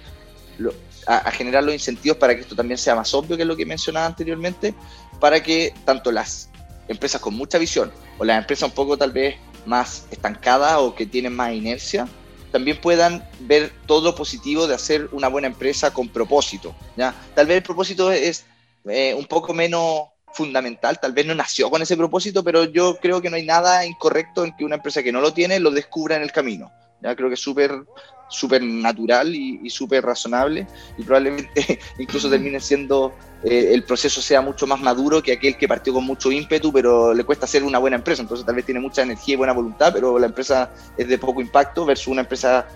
a, 1.06 1.30
generar 1.30 1.62
los 1.64 1.72
incentivos 1.72 2.18
para 2.18 2.34
que 2.34 2.42
esto 2.42 2.56
también 2.56 2.78
sea 2.78 2.94
más 2.94 3.14
obvio 3.14 3.36
que 3.36 3.44
lo 3.44 3.56
que 3.56 3.64
mencionaba 3.64 4.06
anteriormente, 4.06 4.74
para 5.20 5.42
que 5.42 5.72
tanto 5.84 6.10
las 6.10 6.50
empresas 6.88 7.20
con 7.20 7.34
mucha 7.34 7.58
visión 7.58 7.92
o 8.18 8.24
las 8.24 8.38
empresas 8.38 8.68
un 8.68 8.74
poco 8.74 8.96
tal 8.96 9.12
vez 9.12 9.36
más 9.66 10.06
estancadas 10.10 10.78
o 10.78 10.94
que 10.94 11.06
tienen 11.06 11.34
más 11.34 11.52
inercia, 11.52 12.08
también 12.50 12.80
puedan 12.80 13.26
ver 13.40 13.72
todo 13.86 14.10
lo 14.10 14.14
positivo 14.14 14.66
de 14.66 14.74
hacer 14.74 15.08
una 15.12 15.28
buena 15.28 15.48
empresa 15.48 15.92
con 15.92 16.08
propósito. 16.08 16.74
¿ya? 16.96 17.14
Tal 17.34 17.46
vez 17.46 17.56
el 17.56 17.62
propósito 17.62 18.12
es 18.12 18.44
eh, 18.84 19.14
un 19.14 19.24
poco 19.26 19.54
menos 19.54 20.02
fundamental, 20.34 20.98
tal 21.00 21.12
vez 21.12 21.26
no 21.26 21.34
nació 21.34 21.70
con 21.70 21.82
ese 21.82 21.96
propósito, 21.96 22.42
pero 22.42 22.64
yo 22.64 22.98
creo 23.00 23.20
que 23.20 23.30
no 23.30 23.36
hay 23.36 23.44
nada 23.44 23.84
incorrecto 23.84 24.44
en 24.44 24.56
que 24.56 24.64
una 24.64 24.76
empresa 24.76 25.02
que 25.02 25.12
no 25.12 25.20
lo 25.20 25.32
tiene 25.32 25.60
lo 25.60 25.70
descubra 25.70 26.16
en 26.16 26.22
el 26.22 26.32
camino. 26.32 26.70
Ya 27.02 27.16
creo 27.16 27.28
que 27.28 27.34
es 27.34 27.40
súper 27.40 27.84
súper 28.32 28.62
natural 28.62 29.34
y, 29.34 29.68
súper 29.70 30.04
razonable. 30.04 30.66
Y 30.98 31.02
probablemente 31.02 31.78
incluso 31.98 32.28
termine 32.30 32.58
siendo 32.60 33.14
eh, 33.44 33.70
el 33.72 33.84
proceso 33.84 34.20
sea 34.22 34.40
mucho 34.40 34.66
más 34.66 34.80
maduro 34.80 35.22
que 35.22 35.32
aquel 35.32 35.56
que 35.56 35.68
partió 35.68 35.92
con 35.92 36.04
mucho 36.04 36.32
ímpetu 36.32 36.72
pero 36.72 37.12
le 37.12 37.24
cuesta 37.24 37.44
hacer 37.44 37.62
una 37.62 37.78
buena 37.78 37.96
empresa. 37.96 38.22
Entonces 38.22 38.44
tal 38.44 38.54
vez 38.54 38.64
tiene 38.64 38.80
mucha 38.80 39.02
energía 39.02 39.34
y 39.34 39.36
buena 39.36 39.52
voluntad 39.52 39.92
pero 39.92 40.18
la 40.18 40.26
empresa 40.26 40.72
es 40.96 41.06
de 41.06 41.18
poco 41.18 41.40
impacto 41.40 41.84
versus 41.84 42.08
una 42.08 42.22
empresa 42.22 42.66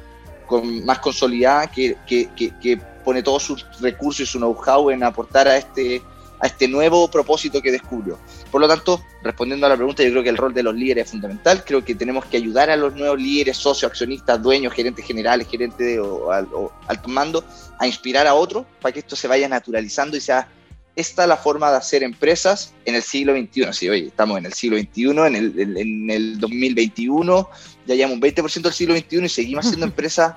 con, 0.47 0.85
más 0.85 0.99
consolidada 1.01 1.69
que, 1.69 1.97
que, 2.07 2.29
que 2.37 2.77
pone 3.05 3.23
todos 3.23 3.43
sus 3.43 3.67
recursos 3.81 4.21
y 4.21 4.27
su 4.27 4.39
know-how 4.39 4.91
en 4.91 5.03
aportar 5.03 5.49
a 5.49 5.57
este 5.57 6.03
a 6.39 6.49
este 6.49 6.69
nuevo 6.69 7.09
propósito 7.11 7.63
que 7.63 7.73
descubrió. 7.73 8.19
Por 8.57 8.63
lo 8.63 8.69
tanto, 8.69 9.05
respondiendo 9.23 9.67
a 9.67 9.69
la 9.69 9.77
pregunta, 9.77 10.03
yo 10.03 10.09
creo 10.13 10.23
que 10.23 10.31
el 10.31 10.39
rol 10.39 10.55
de 10.55 10.63
los 10.63 10.75
líderes 10.75 11.05
es 11.05 11.11
fundamental. 11.11 11.63
Creo 11.63 11.85
que 11.85 11.95
tenemos 11.95 12.25
que 12.25 12.39
ayudar 12.39 12.71
a 12.71 12.77
los 12.77 12.95
nuevos 12.95 13.21
líderes, 13.21 13.59
socios, 13.59 13.91
accionistas, 13.91 14.43
dueños, 14.43 14.73
gerentes 14.73 15.05
generales, 15.05 15.47
gerentes 15.47 15.87
de, 15.87 16.01
o, 16.01 16.31
alto 16.31 17.09
mando, 17.11 17.45
a 17.79 17.87
inspirar 17.87 18.27
a 18.27 18.33
otros 18.33 18.65
para 18.81 18.95
que 18.95 19.01
esto 19.01 19.15
se 19.15 19.29
vaya 19.29 19.47
naturalizando 19.47 20.17
y 20.17 20.23
sea 20.23 20.49
esta 20.95 21.27
la 21.27 21.37
forma 21.37 21.71
de 21.71 21.77
hacer 21.77 22.03
empresas 22.03 22.73
en 22.87 22.95
el 22.95 23.03
siglo 23.03 23.37
XXI. 23.37 23.75
Sí, 23.75 23.91
oye, 23.91 24.07
estamos 24.07 24.39
en 24.39 24.47
el 24.47 24.55
siglo 24.55 24.79
XXI, 24.79 25.03
en 25.03 25.37
el, 25.37 25.77
en 25.77 26.11
el 26.11 26.41
2021, 26.41 27.51
ya 27.87 27.95
llevamos 27.95 28.15
un 28.15 28.23
20% 28.23 28.63
del 28.63 28.73
siglo 28.73 28.97
XXI 28.97 29.23
y 29.23 29.29
seguimos 29.29 29.67
haciendo 29.67 29.85
empresas 29.93 30.35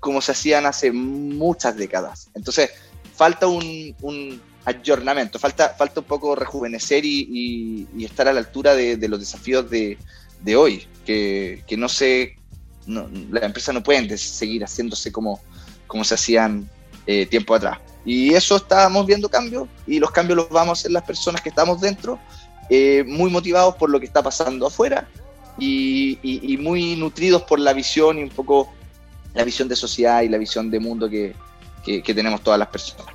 como 0.00 0.20
se 0.20 0.32
hacían 0.32 0.66
hace 0.66 0.92
muchas 0.92 1.78
décadas. 1.78 2.28
Entonces, 2.34 2.68
falta 3.16 3.46
un 3.46 3.94
falta, 5.38 5.74
falta 5.76 6.00
un 6.00 6.06
poco 6.06 6.34
rejuvenecer 6.34 7.04
y, 7.04 7.86
estar 8.00 8.28
a 8.28 8.32
la 8.32 8.40
altura 8.40 8.74
de, 8.74 9.08
los 9.08 9.20
desafíos 9.20 9.68
de, 9.70 9.98
hoy, 10.56 10.86
que, 11.04 11.64
no 11.76 11.88
sé, 11.88 12.36
no, 12.86 13.08
las 13.30 13.44
empresas 13.44 13.74
no 13.74 13.82
pueden 13.82 14.16
seguir 14.18 14.62
haciéndose 14.62 15.12
como, 15.12 15.40
como 15.86 16.04
se 16.04 16.14
hacían 16.14 16.68
eh, 17.06 17.26
tiempo 17.26 17.54
atrás. 17.54 17.78
Y 18.04 18.34
eso 18.34 18.56
estábamos 18.56 19.06
viendo 19.06 19.30
cambios 19.30 19.68
y 19.86 19.98
los 19.98 20.10
cambios 20.10 20.36
los 20.36 20.48
vamos 20.50 20.78
a 20.78 20.80
hacer 20.80 20.90
las 20.90 21.04
personas 21.04 21.40
que 21.40 21.48
estamos 21.48 21.80
dentro, 21.80 22.18
eh, 22.68 23.02
muy 23.06 23.30
motivados 23.30 23.76
por 23.76 23.90
lo 23.90 23.98
que 23.98 24.06
está 24.06 24.22
pasando 24.22 24.66
afuera 24.66 25.08
y, 25.58 26.58
muy 26.60 26.96
nutridos 26.96 27.42
por 27.42 27.58
la 27.58 27.72
visión 27.72 28.18
y 28.18 28.22
un 28.22 28.30
poco 28.30 28.72
la 29.34 29.44
visión 29.44 29.68
de 29.68 29.76
sociedad 29.76 30.22
y 30.22 30.28
la 30.28 30.38
visión 30.38 30.70
de 30.70 30.80
mundo 30.80 31.08
que 31.08 31.34
tenemos 32.14 32.42
todas 32.42 32.58
las 32.58 32.68
personas. 32.68 33.13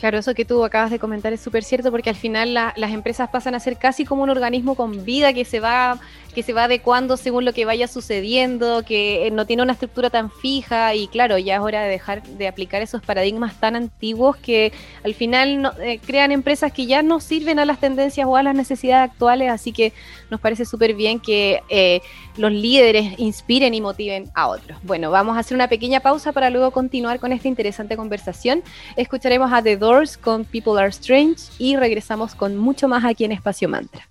Claro, 0.00 0.18
eso 0.18 0.34
que 0.34 0.46
tú 0.46 0.64
acabas 0.64 0.90
de 0.90 0.98
comentar 0.98 1.30
es 1.34 1.42
súper 1.42 1.62
cierto 1.62 1.90
porque 1.90 2.08
al 2.08 2.16
final 2.16 2.54
las 2.54 2.90
empresas 2.90 3.28
pasan 3.28 3.54
a 3.54 3.60
ser 3.60 3.76
casi 3.76 4.06
como 4.06 4.22
un 4.22 4.30
organismo 4.30 4.74
con 4.74 5.04
vida 5.04 5.34
que 5.34 5.44
se 5.44 5.60
va 5.60 6.00
que 6.34 6.42
se 6.42 6.52
va 6.52 6.64
adecuando 6.64 7.16
según 7.16 7.44
lo 7.44 7.52
que 7.52 7.64
vaya 7.64 7.88
sucediendo, 7.88 8.84
que 8.84 9.26
eh, 9.26 9.30
no 9.30 9.46
tiene 9.46 9.62
una 9.62 9.72
estructura 9.72 10.10
tan 10.10 10.30
fija 10.30 10.94
y 10.94 11.08
claro, 11.08 11.38
ya 11.38 11.56
es 11.56 11.60
hora 11.60 11.82
de 11.82 11.90
dejar 11.90 12.22
de 12.22 12.48
aplicar 12.48 12.82
esos 12.82 13.02
paradigmas 13.02 13.58
tan 13.58 13.76
antiguos 13.76 14.36
que 14.36 14.72
al 15.04 15.14
final 15.14 15.72
eh, 15.80 15.98
crean 16.04 16.32
empresas 16.32 16.72
que 16.72 16.86
ya 16.86 17.02
no 17.02 17.20
sirven 17.20 17.58
a 17.58 17.64
las 17.64 17.80
tendencias 17.80 18.26
o 18.26 18.36
a 18.36 18.42
las 18.42 18.54
necesidades 18.54 19.10
actuales, 19.10 19.50
así 19.50 19.72
que 19.72 19.92
nos 20.30 20.40
parece 20.40 20.64
súper 20.64 20.94
bien 20.94 21.20
que 21.20 21.62
eh, 21.68 22.00
los 22.36 22.52
líderes 22.52 23.18
inspiren 23.18 23.74
y 23.74 23.80
motiven 23.80 24.30
a 24.34 24.48
otros. 24.48 24.78
Bueno, 24.82 25.10
vamos 25.10 25.36
a 25.36 25.40
hacer 25.40 25.56
una 25.56 25.68
pequeña 25.68 26.00
pausa 26.00 26.32
para 26.32 26.50
luego 26.50 26.70
continuar 26.70 27.18
con 27.18 27.32
esta 27.32 27.48
interesante 27.48 27.96
conversación. 27.96 28.62
Escucharemos 28.96 29.52
a 29.52 29.62
The 29.62 29.76
Doors 29.90 30.16
con 30.16 30.44
People 30.44 30.80
Are 30.80 30.90
Strange 30.90 31.50
y 31.58 31.74
regresamos 31.74 32.36
con 32.36 32.56
mucho 32.56 32.86
más 32.86 33.04
aquí 33.04 33.24
en 33.24 33.32
Espacio 33.32 33.68
Mantra. 33.68 34.08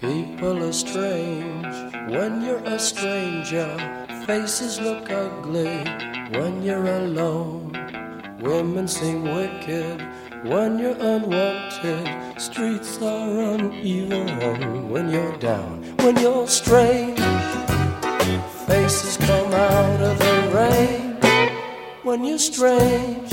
People 0.00 0.64
are 0.64 0.72
strange 0.72 1.68
when 2.10 2.42
you're 2.42 2.60
a 2.66 2.76
stranger. 2.76 3.68
Faces 4.26 4.80
look 4.80 5.08
ugly 5.10 5.84
when 6.32 6.64
you're 6.64 6.88
alone. 6.88 7.70
Women 8.40 8.88
seem 8.88 9.22
wicked 9.22 10.02
when 10.42 10.76
you're 10.80 10.98
unwanted. 10.98 12.08
Streets 12.36 13.00
are 13.00 13.54
uneven 13.54 14.90
when 14.90 15.08
you're 15.08 15.38
down. 15.38 15.84
When 16.02 16.16
you're 16.16 16.48
strange, 16.48 17.20
faces 18.66 19.16
come 19.18 19.52
out 19.52 20.00
of 20.00 20.18
the 20.18 20.50
rain. 20.52 21.14
When 22.02 22.24
you're 22.24 22.38
strange, 22.38 23.32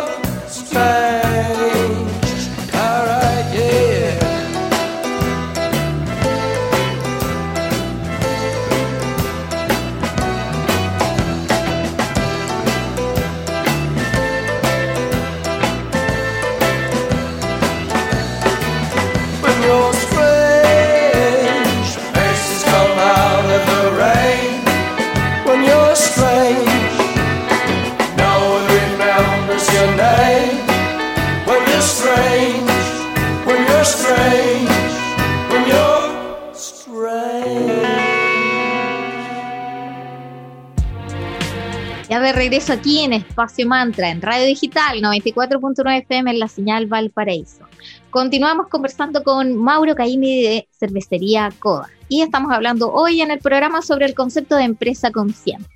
regreso 42.61 42.79
aquí 42.79 42.99
en 42.99 43.13
Espacio 43.13 43.65
Mantra, 43.65 44.11
en 44.11 44.21
Radio 44.21 44.45
Digital 44.45 45.01
94.9 45.01 46.01
FM 46.03 46.29
en 46.29 46.39
la 46.39 46.47
señal 46.47 46.85
Valparaíso. 46.85 47.65
Continuamos 48.11 48.67
conversando 48.67 49.23
con 49.23 49.55
Mauro 49.55 49.95
Caimi 49.95 50.43
de 50.43 50.67
Cervecería 50.79 51.49
Coda 51.57 51.89
y 52.07 52.21
estamos 52.21 52.51
hablando 52.51 52.93
hoy 52.93 53.21
en 53.21 53.31
el 53.31 53.39
programa 53.39 53.81
sobre 53.81 54.05
el 54.05 54.13
concepto 54.13 54.57
de 54.57 54.65
empresa 54.65 55.09
consciente. 55.09 55.67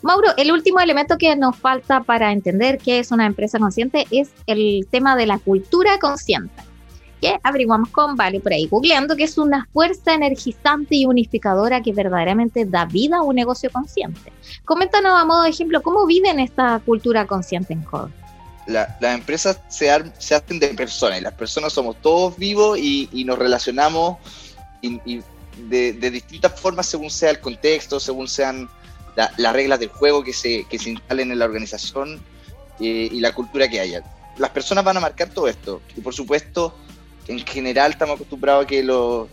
Mauro, 0.00 0.28
el 0.38 0.52
último 0.52 0.80
elemento 0.80 1.18
que 1.18 1.36
nos 1.36 1.54
falta 1.54 2.02
para 2.02 2.32
entender 2.32 2.78
qué 2.78 2.98
es 2.98 3.10
una 3.10 3.26
empresa 3.26 3.58
consciente 3.58 4.06
es 4.10 4.30
el 4.46 4.86
tema 4.90 5.16
de 5.16 5.26
la 5.26 5.38
cultura 5.38 5.98
consciente. 5.98 6.71
Que 7.22 7.38
averiguamos 7.42 7.88
con 7.88 8.16
Vale 8.16 8.40
por 8.40 8.52
ahí, 8.52 8.66
googleando, 8.66 9.16
que 9.16 9.24
es 9.24 9.38
una 9.38 9.66
fuerza 9.72 10.12
energizante 10.12 10.96
y 10.96 11.06
unificadora 11.06 11.80
que 11.80 11.92
verdaderamente 11.92 12.66
da 12.66 12.84
vida 12.84 13.18
a 13.18 13.22
un 13.22 13.36
negocio 13.36 13.70
consciente. 13.70 14.32
Coméntanos 14.66 15.18
a 15.18 15.24
modo 15.24 15.44
de 15.44 15.50
ejemplo, 15.50 15.80
¿cómo 15.82 16.04
viven 16.04 16.40
esta 16.40 16.82
cultura 16.84 17.26
consciente 17.26 17.72
en 17.72 17.82
Code? 17.82 18.12
las 18.66 19.02
empresas 19.02 19.60
se, 19.68 19.90
hacen 19.90 20.58
de 20.58 20.68
personas 20.68 21.18
y 21.18 21.22
las 21.22 21.34
personas 21.34 21.72
somos 21.72 21.96
todos 22.00 22.36
vivos 22.36 22.78
y, 22.78 23.24
nos 23.24 23.38
relacionamos 23.38 24.18
de, 24.80 25.92
distintas 26.10 26.58
formas 26.60 26.86
según 26.86 27.10
sea 27.10 27.30
el 27.30 27.40
contexto, 27.40 28.00
según 28.00 28.28
sean 28.28 28.68
las 29.14 29.52
reglas 29.52 29.80
del 29.80 29.90
juego 29.90 30.22
que 30.22 30.32
se, 30.32 30.64
que 30.68 30.78
se 30.78 30.90
instalen 30.90 31.30
en 31.30 31.38
la 31.38 31.44
organización 31.44 32.20
eh, 32.80 33.08
y 33.10 33.20
la 33.20 33.34
cultura 33.34 33.68
que 33.68 33.80
haya. 33.80 34.02
Las 34.38 34.50
personas 34.50 34.84
van 34.84 34.96
a 34.96 35.00
marcar 35.00 35.28
todo 35.28 35.48
esto 35.48 35.82
y 35.96 36.00
por 36.00 36.14
supuesto 36.14 36.74
en 37.28 37.38
general 37.40 37.92
estamos 37.92 38.16
acostumbrados 38.16 38.64
a 38.64 38.66
que 38.66 38.82
los, 38.82 39.28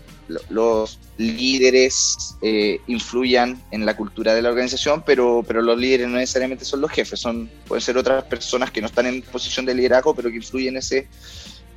los 0.50 1.00
líderes 1.18 2.38
eh, 2.42 2.80
influyan 2.88 3.62
en 3.72 3.86
la 3.86 3.96
cultura 3.96 4.34
de 4.34 4.42
la 4.42 4.50
organización, 4.50 5.04
pero, 5.06 5.44
pero 5.48 5.62
los 5.62 5.78
líderes 5.78 6.08
no 6.08 6.18
necesariamente 6.18 6.66
son 6.66 6.82
los 6.82 6.92
jefes, 6.92 7.20
son, 7.20 7.50
pueden 7.68 7.82
ser 7.82 7.98
otras 7.98 8.24
personas 8.26 8.72
que 8.72 8.82
no 8.82 8.88
están 8.88 9.06
en 9.08 9.22
posición 9.22 9.66
de 9.66 9.76
liderazgo, 9.76 10.14
pero 10.16 10.30
que 10.30 10.38
influyen 10.38 10.78
ese, 10.78 11.08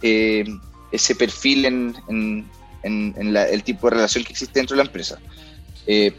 eh, 0.02 0.44
ese 0.90 1.14
perfil 1.14 1.64
en, 1.64 1.94
en, 2.08 2.46
en, 2.82 3.36
el 3.36 3.62
tipo 3.62 3.88
de 3.88 3.96
relación 3.96 4.24
que 4.24 4.32
existe 4.32 4.58
dentro 4.58 4.76
de 4.76 4.82
la 4.82 4.86
empresa. 4.86 5.18
Eh, 5.86 6.14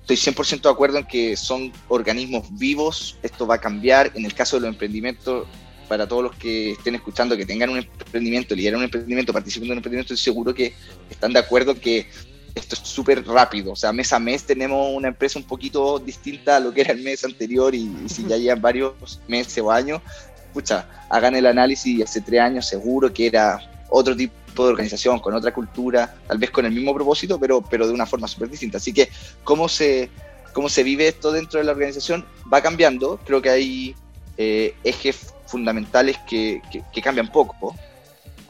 estoy 0.00 0.16
100% 0.16 0.62
de 0.62 0.68
acuerdo 0.68 0.98
en 0.98 1.06
que 1.06 1.36
son 1.36 1.72
organismos 1.88 2.46
vivos, 2.58 3.18
esto 3.22 3.46
va 3.46 3.56
a 3.56 3.60
cambiar. 3.60 4.12
En 4.14 4.24
el 4.24 4.34
caso 4.34 4.56
de 4.56 4.62
los 4.62 4.70
emprendimientos, 4.70 5.46
para 5.88 6.06
todos 6.06 6.24
los 6.24 6.36
que 6.36 6.72
estén 6.72 6.94
escuchando, 6.94 7.36
que 7.36 7.46
tengan 7.46 7.70
un 7.70 7.78
emprendimiento, 7.78 8.54
lideran 8.54 8.78
un 8.78 8.84
emprendimiento, 8.84 9.32
participen 9.32 9.66
en 9.66 9.72
un 9.72 9.78
emprendimiento, 9.78 10.14
estoy 10.14 10.32
seguro 10.32 10.54
que 10.54 10.74
están 11.10 11.32
de 11.32 11.38
acuerdo 11.38 11.78
que 11.78 12.06
esto 12.54 12.76
es 12.76 12.80
súper 12.80 13.26
rápido. 13.26 13.72
O 13.72 13.76
sea, 13.76 13.92
mes 13.92 14.12
a 14.12 14.18
mes 14.18 14.44
tenemos 14.44 14.94
una 14.94 15.08
empresa 15.08 15.38
un 15.38 15.44
poquito 15.44 15.98
distinta 15.98 16.56
a 16.56 16.60
lo 16.60 16.72
que 16.72 16.82
era 16.82 16.92
el 16.92 17.02
mes 17.02 17.24
anterior 17.24 17.74
y, 17.74 17.90
si 18.08 18.24
ya 18.26 18.36
llevan 18.36 18.62
varios 18.62 19.20
meses 19.26 19.58
o 19.58 19.70
años, 19.70 20.00
escucha, 20.46 20.88
hagan 21.10 21.34
el 21.34 21.46
análisis 21.46 22.02
hace 22.02 22.20
tres 22.20 22.40
años 22.40 22.66
seguro 22.66 23.12
que 23.12 23.26
era 23.26 23.60
otro 23.90 24.16
tipo 24.16 24.64
de 24.64 24.70
organización, 24.70 25.18
con 25.18 25.34
otra 25.34 25.52
cultura, 25.52 26.14
tal 26.28 26.38
vez 26.38 26.50
con 26.50 26.64
el 26.64 26.72
mismo 26.72 26.94
propósito, 26.94 27.38
pero, 27.40 27.60
pero 27.60 27.86
de 27.86 27.92
una 27.92 28.06
forma 28.06 28.28
súper 28.28 28.48
distinta. 28.50 28.78
Así 28.78 28.92
que, 28.92 29.08
¿cómo 29.42 29.68
se, 29.68 30.10
¿cómo 30.52 30.68
se 30.68 30.84
vive 30.84 31.08
esto 31.08 31.32
dentro 31.32 31.58
de 31.58 31.64
la 31.64 31.72
organización? 31.72 32.24
Va 32.52 32.62
cambiando. 32.62 33.18
Creo 33.24 33.42
que 33.42 33.50
hay 33.50 33.94
eh, 34.36 34.74
ejes 34.84 35.33
fundamentales 35.46 36.18
que, 36.28 36.60
cambian 37.02 37.30
poco. 37.30 37.74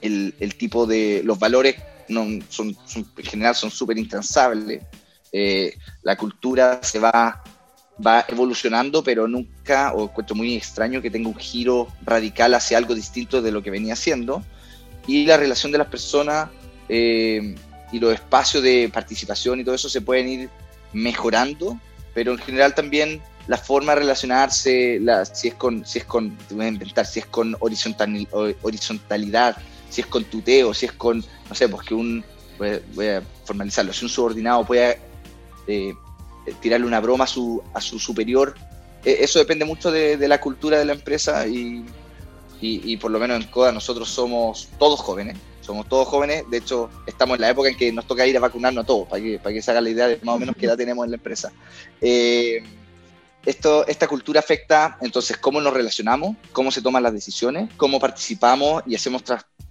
El, 0.00 0.54
tipo 0.58 0.86
de 0.86 1.22
los 1.24 1.38
valores 1.38 1.76
no, 2.08 2.26
son, 2.48 2.76
en 2.94 3.24
general 3.24 3.54
son 3.54 3.70
súper 3.70 3.98
intransables. 3.98 4.82
Eh, 5.32 5.74
la 6.02 6.16
cultura 6.16 6.80
se 6.82 6.98
va, 6.98 7.42
va 8.04 8.24
evolucionando, 8.28 9.02
pero 9.02 9.26
nunca, 9.26 9.92
o 9.94 10.04
encuentro 10.04 10.36
muy 10.36 10.54
extraño 10.54 11.00
que 11.00 11.10
tenga 11.10 11.28
un 11.28 11.36
giro 11.36 11.88
radical 12.02 12.54
hacia 12.54 12.78
algo 12.78 12.94
distinto 12.94 13.42
de 13.42 13.50
lo 13.50 13.62
que 13.62 13.70
venía 13.70 13.94
haciendo. 13.94 14.44
Y 15.06 15.26
la 15.26 15.36
relación 15.36 15.72
de 15.72 15.78
las 15.78 15.88
personas 15.88 16.50
eh, 16.88 17.54
y 17.92 17.98
los 17.98 18.12
espacios 18.12 18.62
de 18.62 18.90
participación 18.92 19.60
y 19.60 19.64
todo 19.64 19.74
eso 19.74 19.88
se 19.88 20.00
pueden 20.00 20.28
ir 20.28 20.50
mejorando, 20.92 21.78
pero 22.14 22.32
en 22.32 22.38
general 22.38 22.74
también 22.74 23.20
la 23.46 23.58
forma 23.58 23.94
de 23.94 24.00
relacionarse, 24.00 24.98
la, 25.00 25.24
si 25.24 25.48
es 25.48 25.54
con, 25.54 25.84
si 25.84 25.98
es 25.98 26.04
con, 26.04 26.36
voy 26.50 26.64
a 26.64 26.68
inventar, 26.68 27.06
si 27.06 27.20
es 27.20 27.26
con 27.26 27.56
horizontal, 27.60 28.26
horizontalidad, 28.62 29.56
si 29.90 30.00
es 30.00 30.06
con 30.06 30.24
tuteo, 30.24 30.72
si 30.72 30.86
es 30.86 30.92
con, 30.92 31.24
no 31.48 31.54
sé, 31.54 31.68
pues 31.68 31.86
que 31.86 31.94
un, 31.94 32.24
voy, 32.58 33.06
a 33.06 33.22
formalizarlo, 33.44 33.92
si 33.92 34.04
un 34.04 34.10
subordinado 34.10 34.64
puede 34.64 34.98
eh, 35.66 35.94
tirarle 36.60 36.86
una 36.86 37.00
broma 37.00 37.24
a 37.24 37.26
su, 37.26 37.62
a 37.74 37.80
su 37.80 37.98
superior, 37.98 38.54
e, 39.04 39.18
eso 39.20 39.38
depende 39.38 39.64
mucho 39.64 39.90
de, 39.90 40.16
la 40.26 40.40
cultura 40.40 40.78
de 40.78 40.84
la 40.86 40.94
empresa 40.94 41.46
y, 41.46 41.84
y, 42.60 42.96
por 42.96 43.10
lo 43.10 43.18
menos 43.18 43.42
en 43.42 43.50
CODA 43.50 43.72
nosotros 43.72 44.08
somos 44.08 44.70
todos 44.78 45.00
jóvenes, 45.00 45.36
somos 45.60 45.86
todos 45.86 46.08
jóvenes, 46.08 46.44
de 46.50 46.56
hecho 46.58 46.88
estamos 47.06 47.34
en 47.36 47.42
la 47.42 47.50
época 47.50 47.68
en 47.68 47.76
que 47.76 47.92
nos 47.92 48.06
toca 48.06 48.26
ir 48.26 48.36
a 48.38 48.40
vacunarnos 48.40 48.84
a 48.84 48.86
todos, 48.86 49.08
para 49.08 49.22
que, 49.22 49.38
para 49.38 49.52
que 49.54 49.60
se 49.60 49.70
haga 49.70 49.82
la 49.82 49.90
idea 49.90 50.08
de 50.08 50.18
más 50.22 50.36
o 50.36 50.38
menos 50.38 50.56
qué 50.58 50.64
edad 50.64 50.76
tenemos 50.76 51.04
en 51.04 51.10
la 51.10 51.16
empresa. 51.16 51.52
Eh, 52.00 52.62
esto, 53.44 53.86
esta 53.86 54.06
cultura 54.08 54.40
afecta 54.40 54.96
entonces 55.00 55.36
cómo 55.36 55.60
nos 55.60 55.72
relacionamos, 55.72 56.36
cómo 56.52 56.70
se 56.70 56.82
toman 56.82 57.02
las 57.02 57.12
decisiones, 57.12 57.70
cómo 57.76 58.00
participamos 58.00 58.82
y 58.86 58.94
hacemos 58.94 59.22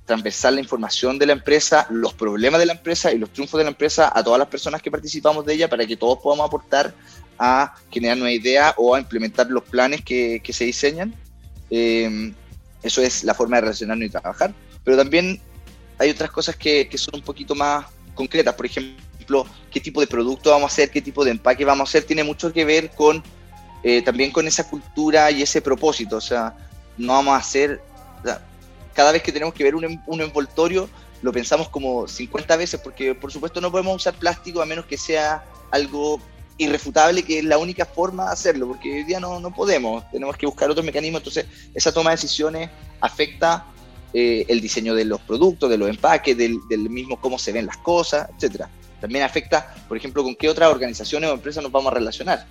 transversal 0.06 0.56
la 0.56 0.62
información 0.62 1.18
de 1.18 1.26
la 1.26 1.34
empresa, 1.34 1.88
los 1.90 2.14
problemas 2.14 2.60
de 2.60 2.66
la 2.68 2.74
empresa 2.74 3.12
y 3.12 3.18
los 3.18 3.32
triunfos 3.32 3.58
de 3.58 3.64
la 3.64 3.72
empresa 3.72 4.12
a 4.14 4.24
todas 4.24 4.40
las 4.40 4.48
personas 4.48 4.82
que 4.82 4.92
participamos 4.92 5.46
de 5.46 5.54
ella 5.54 5.70
para 5.70 5.86
que 5.86 5.96
todos 5.96 6.20
podamos 6.20 6.46
aportar 6.48 6.94
a 7.40 7.76
generar 7.90 8.18
una 8.18 8.32
idea 8.32 8.74
o 8.78 8.94
a 8.94 9.00
implementar 9.00 9.48
los 9.48 9.64
planes 9.64 10.02
que, 10.02 10.42
que 10.44 10.54
se 10.54 10.66
diseñan. 10.66 11.16
Eh, 11.70 12.34
eso 12.84 13.02
es 13.02 13.24
la 13.24 13.34
forma 13.34 13.58
de 13.58 13.62
relacionarnos 13.62 14.08
y 14.08 14.12
trabajar. 14.12 14.54
Pero 14.84 14.98
también 14.98 15.42
hay 15.98 16.10
otras 16.10 16.30
cosas 16.32 16.56
que, 16.56 16.88
que 16.88 16.98
son 16.98 17.16
un 17.16 17.22
poquito 17.22 17.56
más 17.56 17.86
concretas. 18.14 18.54
Por 18.54 18.66
ejemplo, 18.66 19.48
qué 19.72 19.80
tipo 19.80 20.02
de 20.02 20.08
producto 20.08 20.52
vamos 20.52 20.72
a 20.72 20.74
hacer, 20.74 20.92
qué 20.92 21.02
tipo 21.02 21.24
de 21.24 21.32
empaque 21.32 21.66
vamos 21.66 21.88
a 21.88 21.90
hacer, 21.90 22.04
tiene 22.04 22.24
mucho 22.24 22.52
que 22.52 22.66
ver 22.66 22.92
con 22.92 23.24
eh, 23.84 24.02
también 24.02 24.32
con 24.32 24.48
esa 24.48 24.68
cultura 24.70 25.30
y 25.32 25.42
ese 25.42 25.62
propósito. 25.62 26.18
O 26.18 26.22
sea, 26.22 26.56
no 26.98 27.14
vamos 27.14 27.34
a 27.34 27.38
hacer, 27.38 27.82
cada 28.94 29.12
vez 29.12 29.22
que 29.22 29.32
tenemos 29.32 29.54
que 29.54 29.64
ver 29.64 29.76
un, 29.76 30.02
un, 30.06 30.22
envoltorio, 30.22 30.90
lo 31.22 31.32
pensamos 31.32 31.70
como 31.70 32.08
50 32.08 32.56
veces, 32.56 32.80
porque 32.80 33.16
por 33.16 33.32
supuesto 33.32 33.62
no 33.62 33.72
podemos 33.72 33.96
usar 33.96 34.14
plástico 34.14 34.62
a 34.62 34.66
menos 34.66 34.86
que 34.86 34.98
sea 34.98 35.44
algo 35.72 36.20
irrefutable, 36.58 37.24
que 37.24 37.40
es 37.40 37.46
la 37.46 37.58
única 37.58 37.86
forma 37.86 38.26
de 38.26 38.34
hacerlo, 38.34 38.68
porque 38.68 38.94
hoy 38.94 39.04
día 39.04 39.20
no, 39.20 39.40
no 39.40 39.54
podemos, 39.54 40.10
tenemos 40.12 40.38
que 40.38 40.46
buscar 40.46 40.70
otros 40.70 40.86
mecanismos. 40.86 41.20
Entonces, 41.22 41.46
esa 41.74 41.92
toma 41.92 42.12
de 42.12 42.18
decisiones 42.18 42.70
afecta 43.02 43.66
eh, 44.14 44.46
el 44.48 44.62
diseño 44.62 44.94
de 44.94 45.06
los 45.06 45.20
productos, 45.22 45.70
de 45.70 45.78
los 45.78 45.90
empaques, 45.90 46.38
del, 46.38 46.60
del 46.70 46.90
mismo 46.90 47.20
cómo 47.20 47.40
se 47.40 47.52
ven 47.52 47.66
las 47.66 47.78
cosas, 47.78 48.30
etcétera. 48.36 48.70
También 49.02 49.24
afecta, 49.24 49.76
por 49.88 49.98
ejemplo, 49.98 50.24
con 50.24 50.36
qué 50.36 50.48
otras 50.48 50.72
organizaciones 50.72 51.30
o 51.30 51.34
empresas 51.34 51.64
nos 51.64 51.72
vamos 51.72 51.92
a 51.92 51.96
relacionar. 51.96 52.46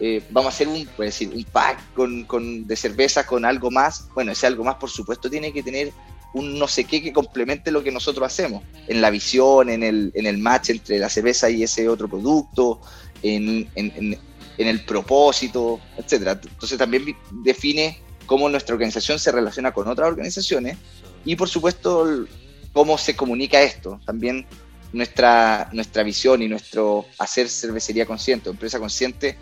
Eh, 0.00 0.22
vamos 0.30 0.52
a 0.52 0.54
hacer 0.54 0.66
un, 0.66 0.88
decir, 0.98 1.30
un 1.34 1.44
pack 1.44 1.94
con, 1.94 2.24
con, 2.24 2.66
de 2.66 2.76
cerveza 2.76 3.26
con 3.26 3.44
algo 3.44 3.70
más. 3.70 4.08
Bueno, 4.14 4.32
ese 4.32 4.46
algo 4.46 4.64
más, 4.64 4.76
por 4.76 4.90
supuesto, 4.90 5.28
tiene 5.28 5.52
que 5.52 5.62
tener 5.62 5.92
un 6.32 6.58
no 6.58 6.68
sé 6.68 6.84
qué 6.84 7.02
que 7.02 7.12
complemente 7.12 7.70
lo 7.70 7.82
que 7.82 7.90
nosotros 7.90 8.24
hacemos, 8.24 8.62
en 8.86 9.00
la 9.00 9.10
visión, 9.10 9.68
en 9.68 9.82
el, 9.82 10.12
en 10.14 10.26
el 10.26 10.38
match 10.38 10.70
entre 10.70 10.98
la 10.98 11.08
cerveza 11.08 11.50
y 11.50 11.62
ese 11.64 11.88
otro 11.88 12.08
producto, 12.08 12.80
en, 13.22 13.68
en, 13.74 14.18
en 14.56 14.66
el 14.66 14.84
propósito, 14.84 15.80
etcétera. 15.96 16.40
Entonces 16.42 16.78
también 16.78 17.16
define 17.42 17.98
cómo 18.26 18.48
nuestra 18.48 18.74
organización 18.74 19.18
se 19.18 19.32
relaciona 19.32 19.72
con 19.72 19.88
otras 19.88 20.08
organizaciones 20.08 20.76
y 21.24 21.34
por 21.34 21.48
supuesto 21.48 22.26
cómo 22.72 22.96
se 22.96 23.16
comunica 23.16 23.60
esto. 23.60 24.00
También 24.06 24.46
nuestra, 24.92 25.68
nuestra 25.72 26.02
visión 26.02 26.42
y 26.42 26.48
nuestro 26.48 27.06
hacer 27.18 27.48
cervecería 27.48 28.06
consciente, 28.06 28.50
empresa 28.50 28.78
consciente, 28.78 29.36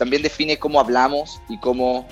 también 0.00 0.22
define 0.22 0.58
cómo 0.58 0.80
hablamos 0.80 1.42
y 1.50 1.58
cómo 1.58 2.08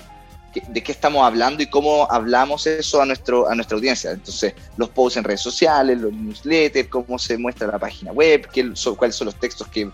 de 0.67 0.83
qué 0.83 0.91
estamos 0.91 1.25
hablando 1.25 1.63
y 1.63 1.65
cómo 1.65 2.07
hablamos 2.11 2.67
eso 2.67 3.01
a 3.01 3.05
nuestro 3.07 3.49
a 3.49 3.55
nuestra 3.55 3.77
audiencia. 3.77 4.11
Entonces, 4.11 4.53
los 4.77 4.89
posts 4.89 5.17
en 5.17 5.23
redes 5.23 5.41
sociales, 5.41 5.99
los 5.99 6.13
newsletters, 6.13 6.87
cómo 6.87 7.17
se 7.17 7.35
muestra 7.39 7.65
la 7.65 7.79
página 7.79 8.11
web, 8.11 8.47
qué, 8.53 8.71
cuáles 8.95 9.15
son 9.15 9.25
los 9.25 9.35
textos 9.39 9.67
que 9.69 9.89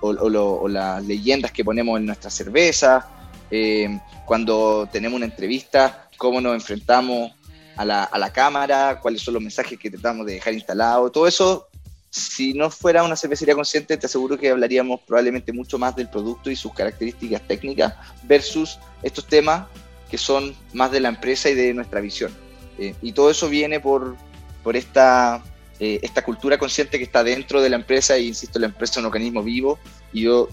o, 0.00 0.68
las 0.68 1.04
leyendas 1.04 1.50
que 1.50 1.64
ponemos 1.64 1.98
en 1.98 2.06
nuestra 2.06 2.30
cerveza, 2.30 3.04
eh, 3.50 3.98
cuando 4.26 4.88
tenemos 4.92 5.16
una 5.16 5.26
entrevista, 5.26 6.08
cómo 6.16 6.40
nos 6.40 6.54
enfrentamos 6.54 7.32
a 7.76 7.84
la, 7.84 8.04
a 8.04 8.16
la 8.16 8.32
cámara, 8.32 9.00
cuáles 9.00 9.22
son 9.22 9.34
los 9.34 9.42
mensajes 9.42 9.76
que 9.76 9.90
tratamos 9.90 10.24
de 10.24 10.34
dejar 10.34 10.54
instalados, 10.54 11.10
todo 11.10 11.26
eso 11.26 11.66
si 12.14 12.54
no 12.54 12.70
fuera 12.70 13.02
una 13.02 13.16
cervecería 13.16 13.56
consciente, 13.56 13.96
te 13.96 14.06
aseguro 14.06 14.38
que 14.38 14.48
hablaríamos 14.48 15.00
probablemente 15.00 15.52
mucho 15.52 15.78
más 15.78 15.96
del 15.96 16.08
producto 16.08 16.48
y 16.48 16.54
sus 16.54 16.72
características 16.72 17.42
técnicas 17.42 17.94
versus 18.22 18.78
estos 19.02 19.26
temas 19.26 19.66
que 20.08 20.16
son 20.16 20.54
más 20.74 20.92
de 20.92 21.00
la 21.00 21.08
empresa 21.08 21.50
y 21.50 21.54
de 21.54 21.74
nuestra 21.74 22.00
visión. 22.00 22.30
Eh, 22.78 22.94
y 23.02 23.10
todo 23.10 23.30
eso 23.30 23.48
viene 23.48 23.80
por, 23.80 24.14
por 24.62 24.76
esta, 24.76 25.42
eh, 25.80 25.98
esta 26.02 26.22
cultura 26.22 26.56
consciente 26.56 26.98
que 26.98 27.04
está 27.04 27.24
dentro 27.24 27.60
de 27.60 27.68
la 27.68 27.76
empresa, 27.76 28.14
e 28.14 28.22
insisto, 28.22 28.60
la 28.60 28.66
empresa 28.66 28.92
es 28.92 28.98
un 28.98 29.06
organismo 29.06 29.42
vivo, 29.42 29.80
y 30.12 30.22
yo, 30.22 30.48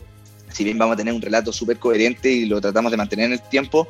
si 0.51 0.63
bien 0.63 0.79
vamos 0.79 0.95
a 0.95 0.97
tener 0.97 1.13
un 1.13 1.21
relato 1.21 1.53
súper 1.53 1.77
coherente 1.77 2.31
y 2.31 2.45
lo 2.45 2.59
tratamos 2.59 2.89
de 2.89 2.97
mantener 2.97 3.27
en 3.27 3.33
el 3.33 3.41
tiempo, 3.41 3.87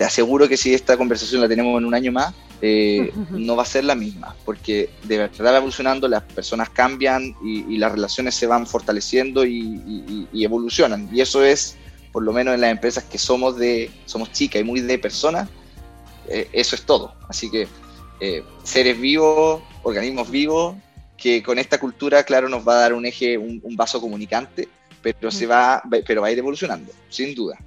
te 0.00 0.06
aseguro 0.06 0.48
que 0.48 0.56
si 0.56 0.72
esta 0.72 0.96
conversación 0.96 1.42
la 1.42 1.48
tenemos 1.48 1.78
en 1.78 1.84
un 1.84 1.92
año 1.92 2.10
más, 2.10 2.32
eh, 2.62 3.12
no 3.32 3.54
va 3.54 3.64
a 3.64 3.66
ser 3.66 3.84
la 3.84 3.94
misma, 3.94 4.34
porque 4.46 4.88
de 5.02 5.18
verdad 5.18 5.52
va 5.52 5.58
evolucionando, 5.58 6.08
las 6.08 6.22
personas 6.22 6.70
cambian 6.70 7.36
y, 7.44 7.76
las 7.76 7.92
relaciones 7.92 8.34
se 8.34 8.46
van 8.46 8.66
fortaleciendo 8.66 9.44
y, 9.44 10.26
evolucionan. 10.32 11.10
Y 11.12 11.20
eso 11.20 11.44
es 11.44 11.76
por 12.12 12.22
lo 12.22 12.32
menos 12.32 12.54
en 12.54 12.62
las 12.62 12.70
empresas 12.70 13.04
que 13.04 13.18
somos 13.18 13.58
de 13.58 13.90
somos 14.06 14.32
chicas 14.32 14.62
y 14.62 14.64
muy 14.64 14.80
de 14.80 14.98
personas, 14.98 15.50
eh, 16.28 16.48
eso 16.50 16.76
es 16.76 16.82
todo. 16.86 17.12
Así 17.28 17.50
que 17.50 17.68
eh, 18.20 18.42
seres 18.62 18.98
vivos, 18.98 19.60
organismos 19.82 20.30
vivos, 20.30 20.76
que 21.18 21.42
con 21.42 21.58
esta 21.58 21.78
cultura, 21.78 22.24
claro, 22.24 22.48
nos 22.48 22.66
va 22.66 22.72
a 22.72 22.80
dar 22.80 22.94
un 22.94 23.04
eje, 23.04 23.36
un, 23.36 23.60
un 23.62 23.76
vaso 23.76 24.00
comunicante, 24.00 24.66
pero 25.02 25.30
se 25.30 25.46
va, 25.46 25.82
pero 26.06 26.22
va 26.22 26.28
a 26.28 26.32
ir 26.32 26.38
evolucionando, 26.38 26.90
sin 27.10 27.34
duda. 27.34 27.58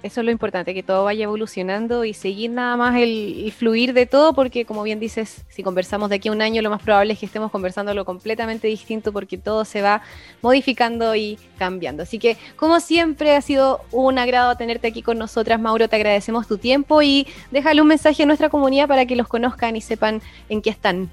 Eso 0.00 0.20
es 0.20 0.24
lo 0.24 0.30
importante, 0.30 0.74
que 0.74 0.84
todo 0.84 1.02
vaya 1.02 1.24
evolucionando 1.24 2.04
y 2.04 2.14
seguir 2.14 2.52
nada 2.52 2.76
más 2.76 2.94
el, 2.96 3.52
fluir 3.56 3.92
de 3.94 4.06
todo, 4.06 4.32
porque 4.32 4.64
como 4.64 4.84
bien 4.84 5.00
dices, 5.00 5.44
si 5.48 5.64
conversamos 5.64 6.08
de 6.08 6.16
aquí 6.16 6.28
a 6.28 6.32
un 6.32 6.40
año, 6.40 6.62
lo 6.62 6.70
más 6.70 6.80
probable 6.82 7.14
es 7.14 7.18
que 7.18 7.26
estemos 7.26 7.50
conversando 7.50 7.92
lo 7.94 8.04
completamente 8.04 8.68
distinto 8.68 9.12
porque 9.12 9.38
todo 9.38 9.64
se 9.64 9.82
va 9.82 10.02
modificando 10.40 11.16
y 11.16 11.36
cambiando. 11.58 12.04
Así 12.04 12.20
que, 12.20 12.36
como 12.54 12.78
siempre, 12.78 13.34
ha 13.34 13.40
sido 13.40 13.80
un 13.90 14.20
agrado 14.20 14.56
tenerte 14.56 14.86
aquí 14.86 15.02
con 15.02 15.18
nosotras, 15.18 15.60
Mauro. 15.60 15.88
Te 15.88 15.96
agradecemos 15.96 16.46
tu 16.46 16.58
tiempo 16.58 17.02
y 17.02 17.26
déjale 17.50 17.82
un 17.82 17.88
mensaje 17.88 18.22
a 18.22 18.26
nuestra 18.26 18.50
comunidad 18.50 18.86
para 18.86 19.04
que 19.04 19.16
los 19.16 19.26
conozcan 19.26 19.74
y 19.74 19.80
sepan 19.80 20.22
en 20.48 20.62
qué 20.62 20.70
están. 20.70 21.10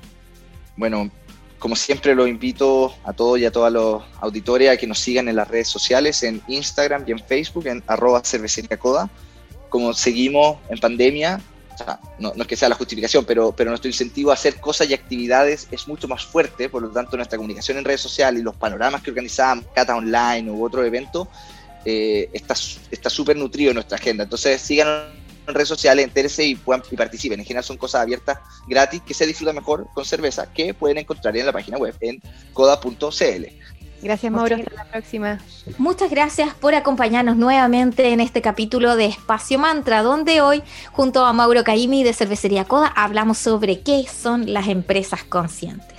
Bueno, 0.78 1.10
como 1.60 1.76
siempre, 1.76 2.14
los 2.16 2.28
invito 2.28 2.94
a 3.04 3.14
todos 3.14 3.40
y 3.40 3.46
a 3.46 3.52
todas 3.52 3.72
los 3.72 4.04
auditores 4.20 4.70
a 4.70 4.78
que 4.78 4.88
nos 4.88 5.00
sigan 5.00 5.28
en 5.28 5.36
las 5.36 5.48
redes 5.48 5.68
sociales, 5.68 6.22
en 6.24 6.42
Instagram 6.48 7.04
y 7.08 7.12
en 7.12 7.20
Facebook, 7.20 7.68
en 7.68 7.84
arroba 7.88 8.22
cervecería 8.24 8.78
coda. 8.78 9.10
Como 9.70 9.94
seguimos 9.94 10.58
en 10.70 10.80
pandemia, 10.80 11.42
no, 12.20 12.34
es 12.34 12.48
que 12.48 12.56
sea 12.56 12.70
la 12.70 12.76
justificación, 12.76 13.26
pero, 13.26 13.52
pero 13.52 13.70
nuestro 13.70 13.90
incentivo 13.90 14.32
a 14.32 14.36
hacer 14.36 14.60
cosas 14.60 14.90
y 14.90 14.94
actividades 14.94 15.68
es 15.72 15.88
mucho 15.88 16.08
más 16.08 16.26
fuerte, 16.26 16.70
por 16.70 16.82
lo 16.82 16.90
tanto 16.90 17.18
nuestra 17.18 17.38
comunicación 17.38 17.78
en 17.78 17.86
redes 17.86 18.02
sociales 18.02 18.42
y 18.42 18.44
los 18.44 18.56
panoramas 18.56 19.02
que 19.02 19.10
organizamos, 19.10 19.66
cata 19.74 19.96
online 19.96 20.50
u 20.50 20.64
otro 20.64 20.84
evento, 20.84 21.28
eh, 21.84 22.30
está 22.34 23.10
súper 23.10 23.36
nutrido 23.36 23.72
en 23.72 23.76
nuestra 23.76 23.98
agenda. 23.98 24.24
Entonces 24.24 24.62
síganos 24.62 25.25
en 25.48 25.54
redes 25.54 25.68
sociales, 25.68 26.06
entérese 26.06 26.44
y, 26.44 26.56
puedan, 26.56 26.84
y 26.90 26.96
participen. 26.96 27.40
En 27.40 27.46
general 27.46 27.64
son 27.64 27.78
cosas 27.78 28.02
abiertas, 28.02 28.40
gratis, 28.68 29.02
que 29.02 29.14
se 29.14 29.26
disfruta 29.26 29.54
mejor 29.54 29.88
con 29.94 30.06
cerveza, 30.06 30.52
que 30.52 30.74
pueden 30.74 30.98
encontrar 30.98 31.36
en 31.38 31.46
la 31.46 31.52
página 31.52 31.78
web 31.78 31.96
en 32.02 32.22
coda.cl. 32.54 33.46
Gracias, 34.02 34.32
Mauro. 34.32 34.56
Hasta 34.56 34.76
la 34.76 34.86
próxima. 34.86 35.40
Muchas 35.78 36.12
gracias 36.12 36.54
por 36.54 36.76
acompañarnos 36.76 37.38
nuevamente 37.38 38.12
en 38.12 38.20
este 38.20 38.42
capítulo 38.42 38.96
de 38.96 39.06
Espacio 39.06 39.58
Mantra, 39.58 40.04
donde 40.04 40.42
hoy, 40.42 40.62
junto 40.92 41.26
a 41.26 41.34
Mauro 41.34 41.64
Caimi 41.64 42.04
de 42.04 42.14
Cervecería 42.14 42.66
Coda, 42.66 42.88
hablamos 42.96 43.40
sobre 43.40 43.82
qué 43.82 44.06
son 44.08 44.54
las 44.54 44.68
empresas 44.68 45.24
conscientes. 45.24 45.96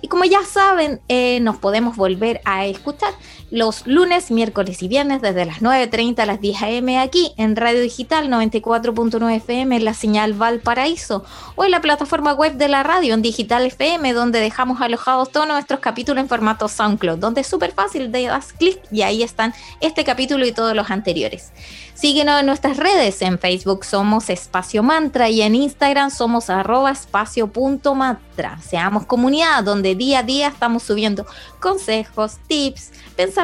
Y 0.00 0.08
como 0.08 0.24
ya 0.24 0.42
saben, 0.44 1.00
eh, 1.08 1.40
nos 1.40 1.58
podemos 1.58 1.96
volver 1.96 2.40
a 2.44 2.64
escuchar 2.64 3.12
los 3.52 3.86
lunes, 3.86 4.30
miércoles 4.30 4.82
y 4.82 4.88
viernes 4.88 5.20
desde 5.20 5.44
las 5.44 5.60
9.30 5.60 6.20
a 6.20 6.26
las 6.26 6.40
10 6.40 6.62
a.m. 6.62 6.98
aquí 6.98 7.34
en 7.36 7.54
Radio 7.54 7.82
Digital 7.82 8.28
94.9 8.28 9.36
FM 9.36 9.76
en 9.76 9.84
la 9.84 9.92
señal 9.92 10.32
Valparaíso 10.32 11.22
o 11.54 11.62
en 11.62 11.70
la 11.70 11.82
plataforma 11.82 12.32
web 12.32 12.54
de 12.54 12.68
la 12.68 12.82
radio 12.82 13.12
en 13.12 13.20
Digital 13.20 13.66
FM 13.66 14.14
donde 14.14 14.40
dejamos 14.40 14.80
alojados 14.80 15.30
todos 15.30 15.46
nuestros 15.46 15.80
capítulos 15.80 16.22
en 16.22 16.30
formato 16.30 16.66
SoundCloud 16.66 17.18
donde 17.18 17.42
es 17.42 17.46
súper 17.46 17.72
fácil, 17.72 18.10
de 18.10 18.24
das 18.24 18.54
clic 18.54 18.80
y 18.90 19.02
ahí 19.02 19.22
están 19.22 19.52
este 19.80 20.02
capítulo 20.02 20.46
y 20.46 20.52
todos 20.52 20.74
los 20.74 20.90
anteriores. 20.90 21.52
Síguenos 21.94 22.40
en 22.40 22.46
nuestras 22.46 22.78
redes, 22.78 23.20
en 23.20 23.38
Facebook 23.38 23.84
somos 23.84 24.30
Espacio 24.30 24.82
Mantra 24.82 25.28
y 25.28 25.42
en 25.42 25.54
Instagram 25.54 26.10
somos 26.10 26.48
arroba 26.48 26.90
espacio.mantra. 26.90 28.58
Seamos 28.60 29.04
comunidad 29.06 29.62
donde 29.62 29.94
día 29.94 30.20
a 30.20 30.22
día 30.22 30.48
estamos 30.48 30.82
subiendo 30.82 31.26
consejos, 31.60 32.38
tips, 32.48 32.92
pensamientos, 33.14 33.41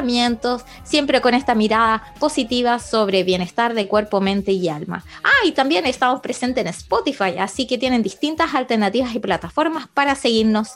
siempre 0.83 1.21
con 1.21 1.33
esta 1.33 1.55
mirada 1.55 2.03
positiva 2.19 2.79
sobre 2.79 3.23
bienestar 3.23 3.73
de 3.73 3.87
cuerpo, 3.87 4.21
mente 4.21 4.51
y 4.51 4.69
alma. 4.69 5.03
Ah, 5.23 5.45
y 5.45 5.51
también 5.51 5.85
estamos 5.85 6.21
presentes 6.21 6.63
en 6.63 6.69
Spotify, 6.69 7.37
así 7.39 7.67
que 7.67 7.77
tienen 7.77 8.03
distintas 8.03 8.55
alternativas 8.55 9.13
y 9.15 9.19
plataformas 9.19 9.87
para 9.87 10.15
seguirnos 10.15 10.73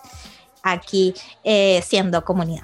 aquí 0.62 1.14
eh, 1.44 1.82
siendo 1.86 2.24
comunidad. 2.24 2.64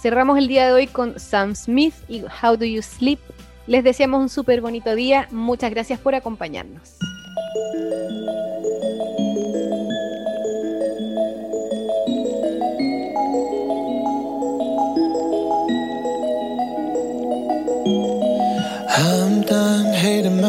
Cerramos 0.00 0.38
el 0.38 0.48
día 0.48 0.66
de 0.66 0.72
hoy 0.72 0.86
con 0.86 1.18
Sam 1.18 1.54
Smith 1.54 1.94
y 2.08 2.22
How 2.42 2.56
Do 2.56 2.64
You 2.64 2.82
Sleep 2.82 3.20
les 3.66 3.82
deseamos 3.82 4.20
un 4.20 4.28
súper 4.28 4.60
bonito 4.60 4.94
día. 4.94 5.26
Muchas 5.30 5.70
gracias 5.70 5.98
por 5.98 6.14
acompañarnos. 6.14 6.96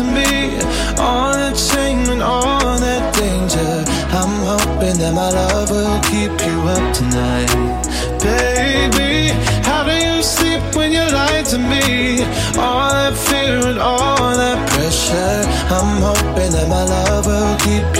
To 0.00 0.04
me. 0.04 0.56
All 0.98 1.32
that 1.32 1.56
shame 1.56 2.08
and 2.08 2.22
all 2.22 2.78
that 2.78 3.04
danger. 3.14 3.84
I'm 4.16 4.34
hoping 4.48 4.96
that 4.98 5.12
my 5.12 5.28
love 5.28 5.70
will 5.70 6.00
keep 6.10 6.32
you 6.46 6.56
up 6.74 6.84
tonight. 6.94 7.50
Baby, 8.22 9.34
how 9.68 9.84
do 9.84 9.92
you 9.92 10.22
sleep 10.22 10.62
when 10.74 10.92
you 10.92 11.04
lie 11.12 11.42
to 11.52 11.58
me? 11.58 12.22
All 12.56 12.90
that 12.96 13.14
fear 13.26 13.60
and 13.70 13.78
all 13.78 14.32
that 14.42 14.58
pressure. 14.70 15.44
I'm 15.76 16.00
hoping 16.08 16.52
that 16.56 16.68
my 16.68 16.84
love 16.84 17.26
will 17.26 17.56
keep 17.66 17.88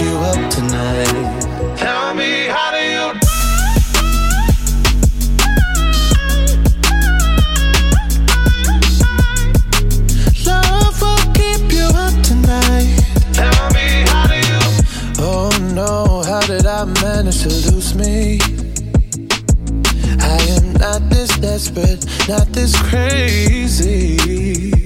desperate, 21.61 22.27
not 22.27 22.47
this 22.53 22.75
crazy. 22.89 24.80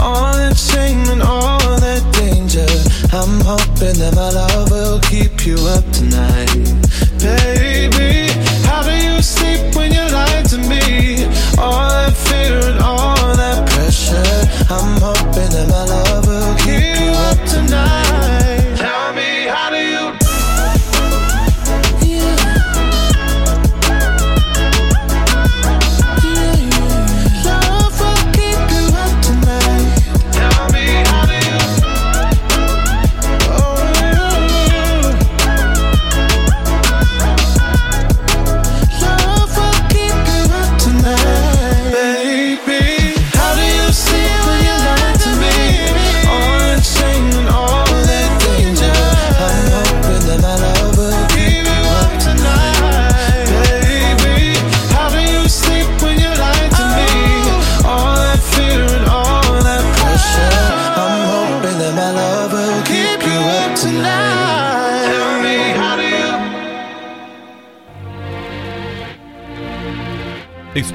All 0.00 0.32
that 0.32 0.56
shame 0.56 1.04
and 1.10 1.22
all 1.22 1.58
that 1.58 2.02
danger. 2.14 2.66
I'm 3.12 3.40
hoping 3.44 3.98
that 4.00 4.14
my 4.14 4.30
love 4.30 4.70
will 4.70 5.00
keep 5.00 5.44
you 5.46 5.56
up 5.68 5.84
tonight. 5.92 6.79